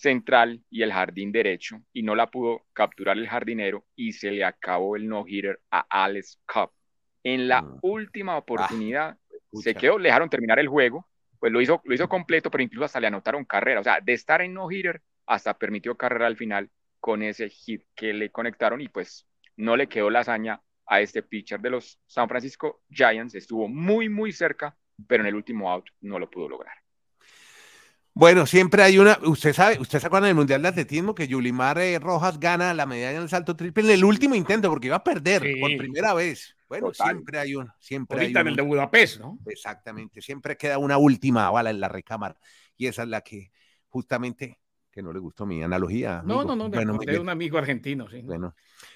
central 0.03 0.61
y 0.69 0.81
el 0.83 0.91
jardín 0.91 1.31
derecho 1.31 1.81
y 1.93 2.03
no 2.03 2.13
la 2.13 2.29
pudo 2.29 2.65
capturar 2.73 3.17
el 3.17 3.27
jardinero 3.27 3.85
y 3.95 4.11
se 4.11 4.31
le 4.31 4.43
acabó 4.43 4.97
el 4.97 5.07
no-hitter 5.07 5.61
a 5.71 5.85
Alex 6.03 6.41
Cobb. 6.45 6.71
En 7.23 7.47
la 7.47 7.61
mm. 7.61 7.79
última 7.81 8.35
oportunidad 8.37 9.17
ah, 9.17 9.37
se 9.53 9.73
quedó, 9.73 9.97
le 9.97 10.09
dejaron 10.09 10.29
terminar 10.29 10.59
el 10.59 10.67
juego, 10.67 11.07
pues 11.39 11.53
lo 11.53 11.61
hizo, 11.61 11.81
lo 11.85 11.95
hizo 11.95 12.09
completo, 12.09 12.51
pero 12.51 12.63
incluso 12.63 12.83
hasta 12.83 12.99
le 12.99 13.07
anotaron 13.07 13.45
carrera. 13.45 13.79
O 13.79 13.83
sea, 13.83 14.01
de 14.01 14.11
estar 14.11 14.41
en 14.41 14.53
no-hitter 14.53 15.01
hasta 15.25 15.57
permitió 15.57 15.95
carrera 15.95 16.27
al 16.27 16.35
final 16.35 16.69
con 16.99 17.23
ese 17.23 17.49
hit 17.49 17.83
que 17.95 18.13
le 18.13 18.29
conectaron 18.29 18.81
y 18.81 18.89
pues 18.89 19.25
no 19.55 19.77
le 19.77 19.87
quedó 19.87 20.09
la 20.09 20.19
hazaña 20.19 20.61
a 20.85 20.99
este 20.99 21.23
pitcher 21.23 21.61
de 21.61 21.69
los 21.69 21.97
San 22.07 22.27
Francisco 22.27 22.83
Giants. 22.89 23.35
Estuvo 23.35 23.69
muy, 23.69 24.09
muy 24.09 24.33
cerca, 24.33 24.77
pero 25.07 25.23
en 25.23 25.27
el 25.27 25.35
último 25.35 25.71
out 25.71 25.85
no 26.01 26.19
lo 26.19 26.29
pudo 26.29 26.49
lograr. 26.49 26.82
Bueno, 28.15 28.45
siempre 28.45 28.83
hay 28.83 28.99
una. 28.99 29.17
Usted 29.23 29.53
sabe, 29.53 29.79
usted 29.79 29.99
se 29.99 30.05
acuerda 30.05 30.27
del 30.27 30.35
Mundial 30.35 30.61
de 30.61 30.67
Atletismo 30.67 31.15
que 31.15 31.27
Yulimar 31.27 31.79
eh, 31.79 31.97
Rojas 31.97 32.39
gana 32.39 32.73
la 32.73 32.85
medalla 32.85 33.17
en 33.17 33.23
el 33.23 33.29
salto 33.29 33.55
triple 33.55 33.83
en 33.83 33.89
el 33.89 34.05
último 34.05 34.35
intento 34.35 34.69
porque 34.69 34.87
iba 34.87 34.97
a 34.97 35.03
perder 35.03 35.41
por 35.59 35.75
primera 35.77 36.13
vez. 36.13 36.55
Bueno, 36.69 36.93
siempre 36.93 37.39
hay 37.39 37.55
una. 37.55 37.75
Siempre 37.79 38.19
Ahorita 38.19 38.41
en 38.41 38.47
el 38.49 38.55
de 38.55 38.61
Budapest, 38.61 39.19
¿no? 39.19 39.39
Exactamente. 39.47 40.21
Siempre 40.21 40.57
queda 40.57 40.77
una 40.77 40.97
última 40.97 41.49
bala 41.49 41.71
en 41.71 41.79
la 41.79 41.89
recámara. 41.89 42.37
Y 42.77 42.85
esa 42.85 43.03
es 43.03 43.09
la 43.09 43.21
que 43.21 43.51
justamente 43.89 44.59
que 44.91 45.01
no 45.01 45.11
le 45.11 45.19
gustó 45.19 45.47
mi 45.47 45.63
analogía. 45.63 46.21
No, 46.23 46.43
no, 46.43 46.55
no, 46.55 46.69
bueno, 46.69 46.99
de 46.99 47.17
un 47.17 47.29
amigo 47.29 47.57
argentino, 47.57 48.07
sí. 48.07 48.21
Bueno, 48.21 48.53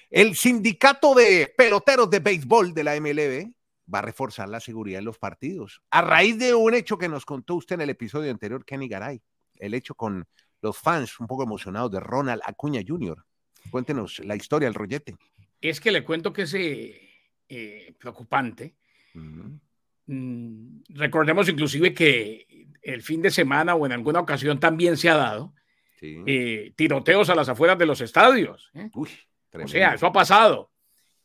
el 0.08 0.36
sindicato 0.36 1.12
de 1.14 1.52
peloteros 1.56 2.08
de 2.08 2.20
béisbol 2.20 2.72
de 2.72 2.84
la 2.84 2.94
MLB 3.00 3.52
va 3.92 4.00
a 4.00 4.02
reforzar 4.02 4.48
la 4.48 4.60
seguridad 4.60 4.98
en 4.98 5.04
los 5.04 5.18
partidos. 5.18 5.82
A 5.90 6.02
raíz 6.02 6.38
de 6.38 6.54
un 6.54 6.74
hecho 6.74 6.98
que 6.98 7.08
nos 7.08 7.24
contó 7.24 7.54
usted 7.54 7.76
en 7.76 7.82
el 7.82 7.90
episodio 7.90 8.30
anterior, 8.30 8.64
Kenny 8.64 8.88
Garay, 8.88 9.20
el 9.56 9.74
hecho 9.74 9.94
con 9.94 10.26
los 10.60 10.78
fans 10.78 11.18
un 11.20 11.26
poco 11.26 11.42
emocionados 11.42 11.90
de 11.90 12.00
Ronald 12.00 12.42
Acuña 12.44 12.82
Jr. 12.86 13.24
Cuéntenos 13.70 14.18
la 14.20 14.36
historia, 14.36 14.68
el 14.68 14.74
rollete. 14.74 15.16
Es 15.60 15.80
que 15.80 15.90
le 15.90 16.04
cuento 16.04 16.32
que 16.32 16.42
ese, 16.42 17.08
eh, 17.48 17.94
preocupante. 17.98 18.74
Mm, 20.06 20.80
recordemos 20.90 21.48
inclusive 21.48 21.92
que 21.94 22.68
el 22.82 23.02
fin 23.02 23.22
de 23.22 23.30
semana 23.30 23.74
o 23.74 23.86
en 23.86 23.92
alguna 23.92 24.20
ocasión 24.20 24.60
también 24.60 24.96
se 24.96 25.10
ha 25.10 25.16
dado 25.16 25.54
eh, 26.00 26.72
tiroteos 26.76 27.28
a 27.30 27.34
las 27.34 27.48
afueras 27.48 27.78
de 27.78 27.86
los 27.86 28.00
estadios. 28.00 28.70
¿eh? 28.74 28.90
o 28.94 29.68
sea, 29.68 29.94
eso 29.94 30.06
ha 30.06 30.12
pasado. 30.12 30.70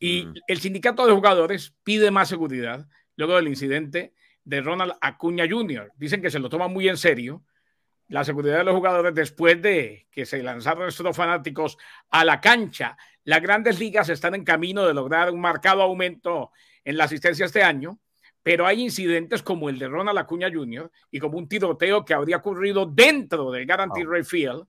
Y 0.05 0.27
el 0.47 0.59
sindicato 0.59 1.07
de 1.07 1.13
jugadores 1.13 1.77
pide 1.81 2.11
más 2.11 2.27
seguridad 2.27 2.89
luego 3.15 3.37
del 3.37 3.47
incidente 3.47 4.13
de 4.43 4.59
Ronald 4.59 4.95
Acuña 4.99 5.45
Jr. 5.49 5.93
Dicen 5.95 6.21
que 6.21 6.29
se 6.29 6.39
lo 6.39 6.49
toma 6.49 6.67
muy 6.67 6.89
en 6.89 6.97
serio 6.97 7.45
la 8.09 8.25
seguridad 8.25 8.57
de 8.57 8.65
los 8.65 8.75
jugadores 8.75 9.15
después 9.15 9.61
de 9.61 10.09
que 10.11 10.25
se 10.25 10.43
lanzaron 10.43 10.89
estos 10.89 11.15
fanáticos 11.15 11.77
a 12.09 12.25
la 12.25 12.41
cancha. 12.41 12.97
Las 13.23 13.41
grandes 13.41 13.79
ligas 13.79 14.09
están 14.09 14.35
en 14.35 14.43
camino 14.43 14.85
de 14.85 14.93
lograr 14.93 15.31
un 15.31 15.39
marcado 15.39 15.81
aumento 15.81 16.51
en 16.83 16.97
la 16.97 17.05
asistencia 17.05 17.45
este 17.45 17.63
año, 17.63 17.97
pero 18.43 18.67
hay 18.67 18.81
incidentes 18.81 19.41
como 19.41 19.69
el 19.69 19.79
de 19.79 19.87
Ronald 19.87 20.19
Acuña 20.19 20.51
Jr. 20.53 20.91
y 21.11 21.19
como 21.19 21.37
un 21.37 21.47
tiroteo 21.47 22.03
que 22.03 22.13
habría 22.13 22.35
ocurrido 22.35 22.85
dentro 22.85 23.51
del 23.51 23.65
Guarantee 23.65 24.03
Ray 24.03 24.23
Field, 24.25 24.65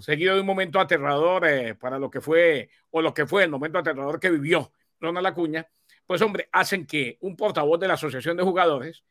seguido 0.00 0.34
de 0.34 0.40
un 0.40 0.46
momento 0.46 0.78
aterrador 0.78 1.46
eh, 1.46 1.74
para 1.74 1.98
lo 1.98 2.10
que 2.10 2.20
fue, 2.20 2.70
o 2.90 3.02
lo 3.02 3.12
que 3.12 3.26
fue 3.26 3.44
el 3.44 3.50
momento 3.50 3.78
aterrador 3.78 4.20
que 4.20 4.30
vivió 4.30 4.72
Ronald 5.00 5.26
Acuña, 5.26 5.66
pues 6.06 6.22
hombre, 6.22 6.48
hacen 6.52 6.86
que 6.86 7.18
un 7.20 7.36
portavoz 7.36 7.80
de 7.80 7.88
la 7.88 7.94
Asociación 7.94 8.36
de 8.36 8.44
Jugadores 8.44 9.04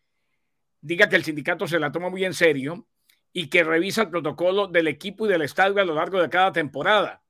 diga 0.82 1.10
que 1.10 1.16
el 1.16 1.24
sindicato 1.24 1.68
se 1.68 1.80
la 1.80 1.92
toma 1.92 2.10
muy 2.10 2.24
en 2.24 2.34
serio 2.34 2.88
y 3.34 3.48
que 3.48 3.64
revisa 3.64 4.04
el 4.04 4.10
protocolo 4.10 4.68
del 4.68 4.88
equipo 4.88 5.26
y 5.26 5.30
del 5.30 5.42
estadio 5.42 5.82
a 5.82 5.86
lo 5.86 5.94
largo 5.94 6.22
de 6.22 6.30
cada 6.30 6.54
temporada. 6.54 7.22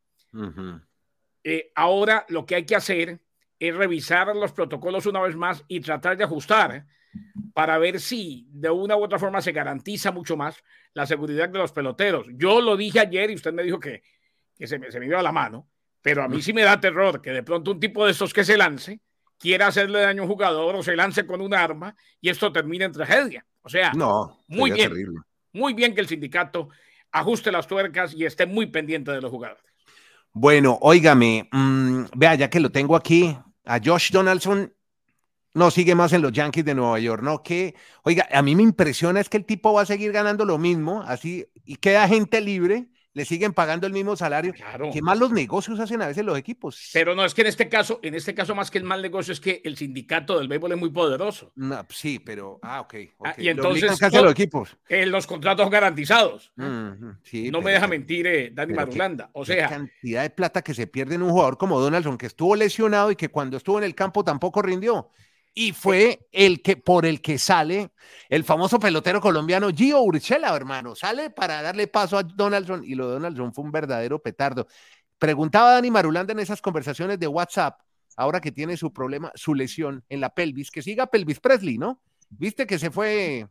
Eh, 1.44 1.72
ahora 1.74 2.26
lo 2.30 2.46
que 2.46 2.56
hay 2.56 2.66
que 2.66 2.76
hacer 2.76 3.20
es 3.58 3.76
revisar 3.76 4.36
los 4.36 4.52
protocolos 4.52 5.06
una 5.06 5.22
vez 5.22 5.36
más 5.36 5.64
y 5.68 5.80
tratar 5.80 6.18
de 6.18 6.26
ajustar. 6.26 6.86
Para 7.54 7.78
ver 7.78 8.00
si 8.00 8.48
de 8.52 8.70
una 8.70 8.98
u 8.98 9.04
otra 9.04 9.20
forma 9.20 9.42
se 9.42 9.52
garantiza 9.52 10.12
mucho 10.12 10.36
más 10.36 10.58
la 10.94 11.06
seguridad 11.06 11.50
de 11.50 11.60
los 11.60 11.72
peloteros. 11.72 12.28
Yo 12.36 12.62
lo 12.62 12.76
dije 12.76 13.00
ayer 13.00 13.32
y 13.32 13.36
usted 13.36 13.54
me 13.54 13.64
dijo 13.64 13.80
que, 13.80 14.04
se, 14.60 14.80
me, 14.80 14.92
se 14.92 15.00
me 15.00 15.08
dio 15.08 15.18
a 15.18 15.24
la 15.24 15.32
mano, 15.32 15.68
pero 16.02 16.24
a 16.24 16.28
mí 16.28 16.42
sí 16.42 16.54
me 16.54 16.64
da 16.64 16.80
terror 16.80 17.22
que 17.22 17.32
de 17.32 17.44
pronto 17.44 17.72
un 17.72 17.80
tipo 17.80 18.06
de 18.06 18.12
estos 18.12 18.34
que 18.34 18.44
se 18.44 18.58
lance 18.58 19.00
quiera 19.38 19.68
hacerle 19.68 20.02
daño 20.02 20.22
a 20.22 20.26
un 20.26 20.32
jugador 20.32 20.76
o 20.76 20.84
se 20.84 20.96
lance 20.96 21.26
con 21.26 21.42
un 21.42 21.54
arma 21.54 21.96
y 22.22 22.30
esto 22.30 22.52
termine 22.52 22.86
en 22.86 22.92
tragedia. 22.92 23.46
O 23.62 23.70
sea, 23.70 23.92
no, 23.94 24.44
muy 24.48 24.72
bien 24.72 24.92
muy 25.56 25.74
bien 25.74 25.96
que 25.96 26.02
el 26.02 26.08
sindicato 26.08 26.70
ajuste 27.12 27.52
las 27.52 27.66
tuercas 27.66 28.14
y 28.14 28.26
esté 28.26 28.46
muy 28.46 28.68
pendiente 28.68 29.12
de 29.12 29.22
los 29.22 29.32
jugadores. 29.32 29.64
Bueno, 30.34 30.78
óigame, 30.82 31.48
mm, 31.50 32.04
vea, 32.14 32.36
ya 32.36 32.50
que 32.50 32.60
lo 32.60 32.72
tengo 32.72 32.96
aquí, 32.96 33.36
a 33.64 33.80
Josh 33.84 34.12
Donaldson 34.12 34.74
no 35.56 35.72
sigue 35.72 35.96
más 35.96 36.14
en 36.14 36.22
los 36.22 36.32
Yankees 36.32 36.66
de 36.66 36.76
Nueva 36.76 37.00
York, 37.00 37.24
¿no? 37.24 37.42
Que, 37.42 37.76
oiga, 38.04 38.28
a 38.32 38.42
mí 38.44 38.56
me 38.56 38.62
impresiona 38.62 39.20
es 39.20 39.30
que 39.30 39.38
el 39.38 39.46
tipo 39.46 39.74
va 39.74 39.82
a 39.82 39.86
seguir 39.86 40.12
ganando 40.12 40.46
lo 40.46 40.58
mismo, 40.58 41.02
así, 41.02 41.48
y 41.66 41.78
queda 41.78 42.08
gente 42.08 42.42
libre 42.42 42.90
le 43.16 43.24
siguen 43.24 43.54
pagando 43.54 43.88
el 43.88 43.94
mismo 43.94 44.16
salario. 44.18 44.54
Claro. 44.54 44.90
Qué 44.92 45.02
malos 45.02 45.32
negocios 45.32 45.80
hacen 45.80 46.02
a 46.02 46.08
veces 46.08 46.26
los 46.26 46.38
equipos. 46.38 46.90
Pero 46.92 47.16
no, 47.16 47.24
es 47.24 47.34
que 47.34 47.42
en 47.42 47.48
este 47.48 47.70
caso, 47.70 48.02
en 48.04 48.14
este 48.14 48.36
caso 48.36 48.54
más 48.54 48.70
que 48.70 48.78
el 48.78 48.84
mal 48.84 49.02
negocio 49.02 49.32
es 49.32 49.40
que 49.40 49.62
el 49.64 49.78
sindicato 49.78 50.38
del 50.38 50.50
béisbol 50.50 50.74
es 50.74 50.78
muy 50.78 50.90
poderoso. 50.90 51.54
No, 51.56 51.86
sí, 51.90 52.20
pero, 52.20 52.60
ah, 52.62 52.82
ok. 52.82 52.96
Ah, 53.24 53.34
y 53.38 53.48
entonces, 53.48 54.02
los 54.02 54.32
equipos? 54.32 54.78
Eh, 54.90 55.06
los 55.06 55.26
contratos 55.26 55.70
garantizados. 55.70 56.52
no 56.58 57.62
me 57.62 57.72
deja 57.72 57.88
mentir 57.88 58.28
eh, 58.28 58.52
Dani 58.54 58.74
Marulanda. 58.74 59.30
O 59.32 59.46
sea, 59.46 59.64
la 59.64 59.70
cantidad 59.70 60.22
de 60.22 60.30
plata 60.30 60.62
que 60.62 60.74
se 60.74 60.86
pierde 60.86 61.16
en 61.16 61.24
un 61.24 61.32
jugador 61.32 61.58
como 61.58 61.80
Donaldson, 61.80 62.18
que 62.18 62.26
estuvo 62.26 62.54
lesionado 62.54 63.12
y 63.12 63.16
que 63.16 63.30
cuando 63.30 63.56
estuvo 63.56 63.78
en 63.78 63.86
el 63.86 63.96
campo 63.96 64.26
tampoco 64.26 64.62
rindió 64.62 65.10
y 65.58 65.72
fue 65.72 66.28
el 66.34 66.62
que 66.62 66.76
por 66.76 67.06
el 67.06 67.22
que 67.22 67.40
sale 67.40 67.92
el 68.28 68.44
famoso 68.44 68.78
pelotero 68.78 69.22
colombiano 69.22 69.70
Gio 69.70 70.02
Urchela, 70.02 70.54
hermano, 70.54 70.96
sale 70.96 71.30
para 71.30 71.62
darle 71.62 71.88
paso 71.88 72.18
a 72.18 72.24
Donaldson 72.24 72.84
y 72.84 72.94
lo 72.94 73.08
de 73.08 73.14
Donaldson 73.14 73.54
fue 73.54 73.64
un 73.64 73.72
verdadero 73.72 74.22
petardo. 74.22 74.68
Preguntaba 75.18 75.72
Dani 75.72 75.90
Marulanda 75.90 76.34
en 76.34 76.40
esas 76.40 76.62
conversaciones 76.62 77.18
de 77.20 77.28
WhatsApp, 77.28 77.80
ahora 78.18 78.42
que 78.42 78.52
tiene 78.52 78.76
su 78.76 78.92
problema, 78.92 79.32
su 79.34 79.56
lesión 79.56 80.04
en 80.10 80.20
la 80.20 80.30
pelvis, 80.30 80.70
que 80.70 80.82
siga 80.82 81.08
pelvis 81.08 81.40
Presley, 81.40 81.78
¿no? 81.78 82.02
Viste 82.30 82.68
que 82.68 82.78
se 82.78 82.92
fue 82.92 83.48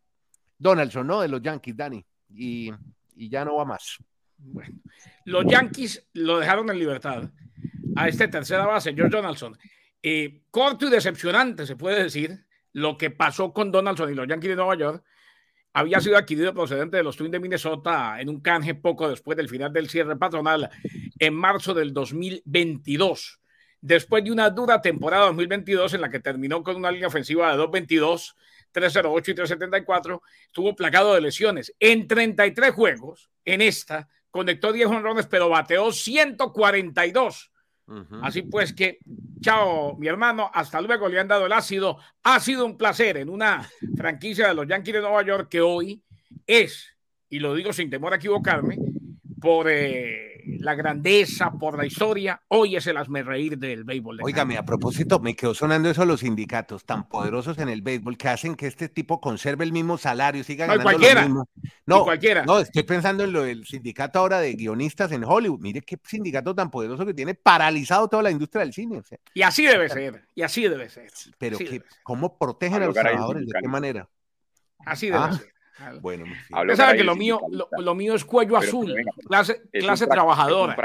Donaldson, 0.58 1.06
¿no? 1.06 1.23
De 1.23 1.28
los 1.28 1.40
Yankees, 1.40 1.75
Dani, 1.75 2.04
y, 2.34 2.70
y 3.16 3.30
ya 3.30 3.46
no 3.46 3.56
va 3.56 3.64
más. 3.64 3.96
Bueno, 4.37 4.76
los 5.25 5.46
Yankees 5.46 6.06
lo 6.12 6.38
dejaron 6.38 6.68
en 6.68 6.78
libertad 6.78 7.30
a 7.96 8.08
este 8.08 8.28
tercera 8.28 8.66
base, 8.66 8.92
George 8.92 9.16
Donaldson. 9.16 9.56
Eh, 10.06 10.42
corto 10.50 10.87
y 10.87 10.90
decepcionante, 10.90 11.64
se 11.64 11.76
puede 11.76 12.02
decir, 12.02 12.44
lo 12.75 12.99
que 12.99 13.08
pasó 13.08 13.54
con 13.54 13.73
Donaldson 13.73 14.12
y 14.12 14.14
los 14.14 14.28
Yankees 14.28 14.50
de 14.50 14.56
Nueva 14.56 14.76
York. 14.76 15.02
Había 15.73 15.99
sido 15.99 16.18
adquirido 16.18 16.52
procedente 16.52 16.99
de 16.99 17.02
los 17.02 17.16
Twins 17.16 17.32
de 17.32 17.40
Minnesota 17.40 18.20
en 18.20 18.28
un 18.28 18.42
canje 18.42 18.75
poco 18.75 19.08
después 19.08 19.34
del 19.38 19.49
final 19.49 19.73
del 19.73 19.88
cierre 19.88 20.14
patronal 20.16 20.68
en 21.18 21.34
marzo 21.34 21.73
del 21.73 21.94
2022. 21.94 23.40
Después 23.80 24.23
de 24.23 24.30
una 24.30 24.50
dura 24.50 24.82
temporada 24.82 25.25
2022 25.25 25.94
en 25.94 26.02
la 26.02 26.11
que 26.11 26.20
terminó 26.20 26.62
con 26.62 26.76
una 26.76 26.90
línea 26.90 27.08
ofensiva 27.08 27.50
de 27.50 27.56
222, 27.56 28.37
308 28.73 29.30
y 29.30 29.34
374, 29.34 30.23
estuvo 30.44 30.76
plagado 30.76 31.14
de 31.14 31.23
lesiones. 31.23 31.75
En 31.80 32.06
33 32.06 32.75
juegos, 32.75 33.30
en 33.46 33.62
esta, 33.62 34.11
conectó 34.30 34.70
10 34.70 34.87
honrones, 34.88 35.26
pero 35.26 35.49
bateó 35.49 35.90
142 35.92 37.53
Así 38.23 38.43
pues 38.43 38.73
que, 38.73 38.99
chao, 39.41 39.97
mi 39.97 40.09
hermano, 40.09 40.50
hasta 40.53 40.81
luego, 40.81 41.09
le 41.09 41.21
han 41.21 41.29
dado 41.29 41.47
el 41.47 41.53
ácido. 41.53 41.99
Ha 42.23 42.41
sido 42.41 42.64
un 42.64 42.76
placer 42.76 43.19
en 43.19 43.29
una 43.29 43.69
franquicia 43.97 44.49
de 44.49 44.55
los 44.55 44.67
Yankees 44.67 44.95
de 44.95 45.00
Nueva 45.00 45.23
York 45.23 45.49
que 45.50 45.61
hoy 45.61 46.03
es, 46.47 46.97
y 47.29 47.38
lo 47.38 47.55
digo 47.55 47.73
sin 47.73 47.91
temor 47.91 48.12
a 48.12 48.17
equivocarme, 48.17 48.79
por 49.41 49.67
eh, 49.69 50.34
la 50.46 50.74
grandeza, 50.74 51.50
por 51.52 51.76
la 51.76 51.86
historia, 51.86 52.40
hoy 52.48 52.76
es 52.76 52.86
el 52.86 52.96
reír 53.24 53.58
del 53.58 53.84
béisbol. 53.84 54.20
Óigame, 54.22 54.56
a 54.56 54.64
propósito, 54.64 55.18
me 55.20 55.34
quedó 55.34 55.54
sonando 55.54 55.90
eso 55.90 56.04
los 56.04 56.20
sindicatos 56.20 56.84
tan 56.84 57.08
poderosos 57.08 57.58
en 57.58 57.68
el 57.68 57.82
béisbol 57.82 58.16
que 58.16 58.28
hacen 58.28 58.54
que 58.54 58.66
este 58.66 58.88
tipo 58.88 59.20
conserve 59.20 59.64
el 59.64 59.72
mismo 59.72 59.98
salario, 59.98 60.44
siga 60.44 60.66
ganando 60.66 60.84
cualquiera, 60.84 61.22
lo 61.22 61.28
mismo. 61.28 61.48
No, 61.86 62.04
cualquiera. 62.04 62.44
No, 62.44 62.58
estoy 62.58 62.82
pensando 62.82 63.24
en 63.24 63.32
lo 63.32 63.42
del 63.42 63.64
sindicato 63.64 64.18
ahora 64.18 64.40
de 64.40 64.54
guionistas 64.54 65.12
en 65.12 65.24
Hollywood. 65.24 65.60
Mire 65.60 65.82
qué 65.82 65.98
sindicato 66.04 66.54
tan 66.54 66.70
poderoso 66.70 67.06
que 67.06 67.14
tiene 67.14 67.34
paralizado 67.34 68.08
toda 68.08 68.22
la 68.22 68.30
industria 68.30 68.60
del 68.60 68.72
cine. 68.72 69.02
y 69.34 69.42
así 69.42 69.64
debe 69.64 69.88
ser, 69.88 70.26
y 70.34 70.42
así 70.42 70.62
debe 70.62 70.88
ser. 70.88 71.10
Pero 71.38 71.58
que, 71.58 71.82
¿cómo 72.02 72.36
protegen 72.38 72.82
a, 72.82 72.86
los 72.86 72.94
trabajadores? 72.94 73.46
¿De 73.46 73.60
qué 73.60 73.68
manera? 73.68 74.08
Así 74.84 75.06
debe 75.06 75.18
ah. 75.18 75.32
ser. 75.32 75.53
Bueno, 76.00 76.25
que 76.97 77.04
lo 77.04 77.16
mío, 77.16 77.40
lo, 77.50 77.95
mío 77.95 78.14
es 78.14 78.25
cuello 78.25 78.57
azul, 78.57 78.95
clase, 79.26 79.62
clase 79.73 80.07
trabajadora. 80.07 80.76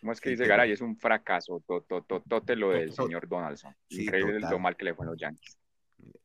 ¿Cómo 0.00 0.12
es 0.12 0.20
que 0.20 0.30
dice 0.30 0.46
Garay? 0.46 0.72
Es 0.72 0.80
un 0.80 0.96
fracaso, 0.96 1.62
tote 1.66 2.56
lo 2.56 2.70
del 2.70 2.92
señor 2.92 3.28
Donaldson. 3.28 3.74
Increíble 3.90 4.40
lo 4.40 4.58
mal 4.58 4.76
que 4.76 4.86
le 4.86 4.94
fue 4.94 5.06
a 5.06 5.10
los 5.10 5.18
Yankees. 5.18 5.58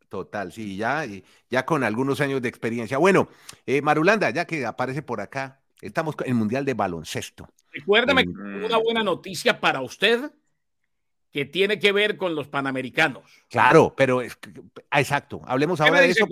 Total, 0.07 0.51
sí, 0.51 0.77
ya, 0.77 1.03
ya 1.49 1.65
con 1.65 1.83
algunos 1.83 2.21
años 2.21 2.41
de 2.41 2.47
experiencia. 2.47 2.97
Bueno, 2.97 3.27
eh, 3.65 3.81
Marulanda, 3.81 4.29
ya 4.29 4.45
que 4.45 4.65
aparece 4.65 5.01
por 5.01 5.19
acá, 5.19 5.59
estamos 5.81 6.15
en 6.21 6.29
el 6.29 6.35
Mundial 6.35 6.63
de 6.63 6.73
Baloncesto. 6.73 7.49
Recuérdame 7.73 8.23
una 8.63 8.77
buena 8.77 9.03
noticia 9.03 9.59
para 9.59 9.81
usted 9.81 10.31
que 11.35 11.43
tiene 11.43 11.79
que 11.79 11.91
ver 11.91 12.15
con 12.15 12.33
los 12.33 12.47
panamericanos. 12.47 13.23
Claro, 13.49 13.93
pero 13.93 14.21
es, 14.21 14.39
exacto, 14.89 15.41
hablemos 15.45 15.81
ahora 15.81 15.99
de 15.99 16.11
eso. 16.11 16.25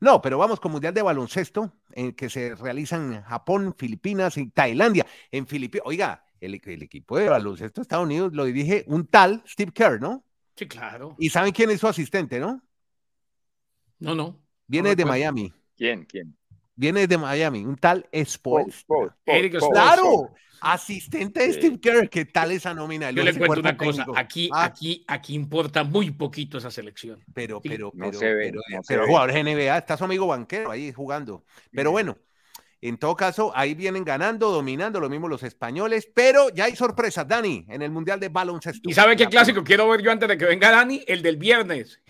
no, 0.00 0.20
pero 0.20 0.36
vamos 0.36 0.60
con 0.60 0.70
Mundial 0.70 0.92
de 0.92 1.00
Baloncesto, 1.00 1.72
en 1.92 2.12
que 2.12 2.28
se 2.28 2.54
realizan 2.54 3.14
en 3.14 3.22
Japón, 3.22 3.74
Filipinas 3.74 4.36
y 4.36 4.50
Tailandia. 4.50 5.06
En 5.30 5.46
Filipinas, 5.46 5.86
oiga, 5.86 6.26
el, 6.40 6.52
equipo 6.52 7.16
de 7.16 7.30
baloncesto 7.30 7.80
de 7.80 7.84
Estados 7.84 8.04
Unidos 8.04 8.34
lo 8.34 8.44
dirige 8.44 8.84
un 8.86 9.06
tal 9.06 9.42
Steve 9.48 9.72
Kerr, 9.72 9.98
¿no? 9.98 10.22
Sí, 10.56 10.68
claro. 10.68 11.16
¿Y 11.18 11.30
saben 11.30 11.54
quién 11.54 11.70
es 11.70 11.80
su 11.80 11.88
asistente, 11.88 12.38
no? 12.38 12.62
No, 13.98 14.14
no. 14.14 14.42
Viene 14.66 14.94
de 14.94 15.06
Miami. 15.06 15.54
¿Quién? 15.74 16.04
¿Quién? 16.04 16.36
Viene 16.76 17.06
de 17.06 17.16
Miami, 17.16 17.64
un 17.64 17.76
tal 17.76 18.06
Spoelstra. 18.14 19.16
Claro, 19.72 20.34
asistente 20.64 21.46
de 21.46 21.52
Steve 21.52 21.80
Kerr, 21.80 22.08
¿qué 22.08 22.24
tal 22.24 22.52
esa 22.52 22.74
nómina? 22.74 23.10
Yo 23.10 23.22
le 23.22 23.34
cuento 23.34 23.60
una 23.60 23.76
cosa, 23.76 24.06
aquí, 24.16 24.48
ah. 24.52 24.64
aquí, 24.64 25.04
aquí 25.06 25.34
importa 25.34 25.84
muy 25.84 26.10
poquito 26.10 26.58
esa 26.58 26.70
selección. 26.70 27.22
Pero, 27.32 27.60
pero, 27.60 27.92
pero, 27.92 28.18
pero, 28.18 28.60
pero 28.86 29.06
jugadores 29.06 29.44
NBA, 29.44 29.78
está 29.78 29.96
su 29.96 30.04
amigo 30.04 30.26
banquero 30.26 30.70
ahí 30.70 30.92
jugando. 30.92 31.44
Pero 31.70 31.90
bueno, 31.90 32.18
en 32.80 32.98
todo 32.98 33.16
caso, 33.16 33.50
ahí 33.54 33.74
vienen 33.74 34.04
ganando, 34.04 34.50
dominando, 34.50 35.00
lo 35.00 35.08
mismo 35.08 35.26
los 35.26 35.42
españoles, 35.42 36.06
pero 36.12 36.50
ya 36.50 36.64
hay 36.64 36.76
sorpresas, 36.76 37.26
Dani, 37.26 37.64
en 37.68 37.80
el 37.80 37.90
Mundial 37.90 38.20
de 38.20 38.28
Baloncesto. 38.28 38.90
¿Y 38.90 38.92
sabe 38.92 39.16
qué 39.16 39.26
clásico 39.26 39.64
quiero 39.64 39.88
ver 39.88 40.02
yo 40.02 40.12
antes 40.12 40.28
de 40.28 40.36
que 40.36 40.44
venga 40.44 40.70
Dani? 40.70 41.02
El 41.06 41.22
del 41.22 41.36
viernes. 41.36 42.00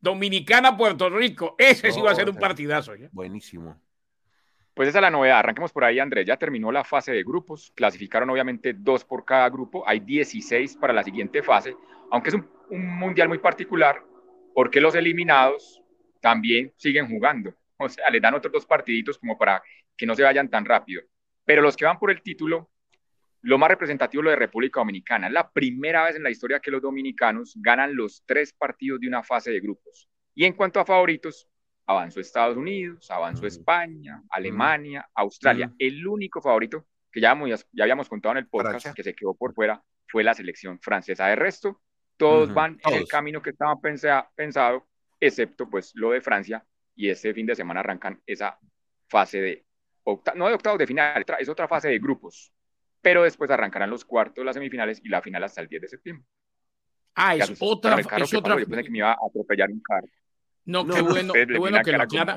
Dominicana, 0.00 0.76
Puerto 0.76 1.10
Rico. 1.10 1.54
Ese 1.58 1.92
sí 1.92 2.00
va 2.00 2.12
a 2.12 2.14
ser 2.14 2.30
un 2.30 2.36
partidazo. 2.36 2.92
Buenísimo. 3.12 3.78
Pues 4.76 4.90
esa 4.90 4.98
es 4.98 5.02
la 5.02 5.10
novedad. 5.10 5.38
Arranquemos 5.38 5.72
por 5.72 5.84
ahí, 5.84 5.98
Andrés. 5.98 6.26
Ya 6.26 6.36
terminó 6.36 6.70
la 6.70 6.84
fase 6.84 7.10
de 7.10 7.22
grupos. 7.22 7.72
Clasificaron 7.74 8.28
obviamente 8.28 8.74
dos 8.74 9.06
por 9.06 9.24
cada 9.24 9.48
grupo. 9.48 9.82
Hay 9.88 10.00
16 10.00 10.76
para 10.76 10.92
la 10.92 11.02
siguiente 11.02 11.42
fase, 11.42 11.74
aunque 12.10 12.28
es 12.28 12.34
un, 12.34 12.46
un 12.68 12.86
mundial 12.98 13.26
muy 13.26 13.38
particular 13.38 14.02
porque 14.54 14.82
los 14.82 14.94
eliminados 14.94 15.82
también 16.20 16.72
siguen 16.76 17.08
jugando. 17.08 17.54
O 17.78 17.90
sea, 17.90 18.08
les 18.08 18.22
dan 18.22 18.32
otros 18.32 18.50
dos 18.50 18.64
partiditos 18.64 19.18
como 19.18 19.36
para 19.36 19.62
que 19.98 20.06
no 20.06 20.14
se 20.14 20.22
vayan 20.22 20.48
tan 20.48 20.64
rápido. 20.64 21.02
Pero 21.44 21.60
los 21.60 21.76
que 21.76 21.84
van 21.84 21.98
por 21.98 22.10
el 22.10 22.22
título, 22.22 22.70
lo 23.42 23.58
más 23.58 23.68
representativo 23.68 24.22
es 24.22 24.24
lo 24.24 24.30
de 24.30 24.36
República 24.36 24.80
Dominicana. 24.80 25.26
Es 25.26 25.32
la 25.34 25.50
primera 25.50 26.04
vez 26.04 26.16
en 26.16 26.22
la 26.22 26.30
historia 26.30 26.60
que 26.60 26.70
los 26.70 26.80
dominicanos 26.80 27.52
ganan 27.56 27.94
los 27.94 28.22
tres 28.24 28.54
partidos 28.54 29.00
de 29.00 29.08
una 29.08 29.22
fase 29.22 29.50
de 29.50 29.60
grupos. 29.60 30.08
Y 30.34 30.46
en 30.46 30.54
cuanto 30.54 30.80
a 30.80 30.86
favoritos, 30.86 31.46
avanzó 31.86 32.20
Estados 32.20 32.56
Unidos, 32.56 33.10
avanzó 33.10 33.46
España, 33.46 34.22
Alemania, 34.30 35.08
Australia. 35.14 35.72
El 35.78 36.06
único 36.06 36.42
favorito 36.42 36.86
que 37.10 37.20
ya, 37.20 37.38
ya 37.72 37.84
habíamos 37.84 38.08
contado 38.08 38.32
en 38.32 38.38
el 38.38 38.48
podcast 38.48 38.94
que 38.94 39.02
se 39.02 39.14
quedó 39.14 39.34
por 39.34 39.54
fuera 39.54 39.82
fue 40.08 40.24
la 40.24 40.34
selección 40.34 40.78
francesa. 40.80 41.26
De 41.26 41.36
resto, 41.36 41.80
todos 42.16 42.52
van 42.52 42.78
en 42.86 42.94
el 42.94 43.06
camino 43.06 43.40
que 43.40 43.50
estaba 43.50 43.78
pensado, 43.80 44.86
excepto 45.20 45.68
pues 45.68 45.92
lo 45.94 46.10
de 46.10 46.20
Francia, 46.20 46.64
y 46.94 47.08
este 47.08 47.32
fin 47.34 47.46
de 47.46 47.54
semana 47.54 47.80
arrancan 47.80 48.20
esa 48.26 48.58
fase 49.08 49.40
de, 49.40 49.66
no 50.34 50.48
de 50.48 50.54
octavos 50.54 50.78
de 50.78 50.86
final, 50.86 51.24
es 51.38 51.48
otra 51.48 51.68
fase 51.68 51.88
de 51.88 51.98
grupos, 51.98 52.52
pero 53.00 53.22
después 53.22 53.50
arrancarán 53.50 53.90
los 53.90 54.04
cuartos, 54.04 54.44
las 54.44 54.54
semifinales 54.54 55.00
y 55.04 55.08
la 55.08 55.22
final 55.22 55.44
hasta 55.44 55.60
el 55.60 55.68
10 55.68 55.82
de 55.82 55.88
septiembre. 55.88 56.26
Ah, 57.14 57.34
es 57.34 57.56
otra, 57.60 57.98
es 57.98 58.34
otra. 58.34 58.58
Yo 58.58 58.66
pensé 58.66 58.84
que 58.84 58.90
me 58.90 58.98
iba 58.98 59.12
a 59.12 59.16
atropellar 59.26 59.70
un 59.70 59.80
carro. 59.80 60.08
No, 60.66 60.86
qué 60.86 61.00
bueno, 61.00 61.32
qué 61.32 61.58
bueno 61.58 61.82
que 61.82 61.92
lo 61.92 62.02
aclara. 62.02 62.36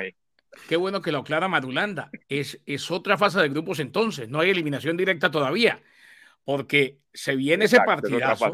Qué 0.68 0.76
bueno 0.78 1.02
que 1.02 1.12
lo 1.12 1.20
aclara 1.20 1.48
Madulanda. 1.48 2.10
Es, 2.28 2.60
es 2.66 2.90
otra 2.90 3.18
fase 3.18 3.40
de 3.40 3.50
grupos 3.50 3.80
entonces, 3.80 4.30
no 4.30 4.40
hay 4.40 4.50
eliminación 4.50 4.98
directa 4.98 5.30
todavía, 5.30 5.82
porque 6.44 7.00
se 7.14 7.36
viene 7.36 7.66
ese 7.66 7.78
partidazo 7.78 8.52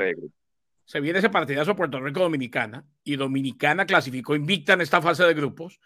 se 0.86 1.00
viene 1.00 1.18
ese 1.18 1.32
partidazo 1.32 1.76
Puerto 1.76 2.00
Rico 2.00 2.20
Dominicana 2.20 2.86
y 3.04 3.16
Dominicana 3.16 3.86
clasificó 3.88 4.36
invicta 4.36 4.74
en 4.74 4.82
esta 4.82 5.02
fase 5.02 5.24
de 5.24 5.34
grupos 5.34 5.80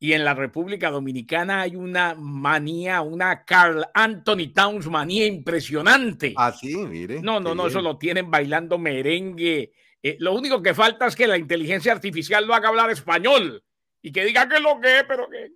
y 0.00 0.12
en 0.12 0.24
la 0.24 0.32
República 0.32 0.90
Dominicana 0.90 1.62
hay 1.62 1.76
una 1.76 2.14
manía, 2.14 3.02
una 3.02 3.44
Carl 3.44 3.84
Anthony 3.92 4.52
Towns 4.54 4.88
manía 4.88 5.26
impresionante. 5.26 6.34
Ah, 6.36 6.52
sí, 6.52 6.76
mire. 6.76 7.20
No, 7.20 7.40
no, 7.40 7.54
no, 7.54 7.66
eso 7.66 7.82
lo 7.82 7.98
tienen 7.98 8.30
bailando 8.30 8.78
merengue. 8.78 9.72
Eh, 10.02 10.16
lo 10.20 10.34
único 10.34 10.62
que 10.62 10.74
falta 10.74 11.06
es 11.06 11.16
que 11.16 11.26
la 11.26 11.36
inteligencia 11.36 11.92
artificial 11.92 12.46
lo 12.46 12.54
haga 12.54 12.68
hablar 12.68 12.90
español 12.90 13.62
y 14.00 14.12
que 14.12 14.24
diga 14.24 14.48
que 14.48 14.60
lo 14.60 14.80
que, 14.80 15.04
pero 15.06 15.28
que... 15.28 15.52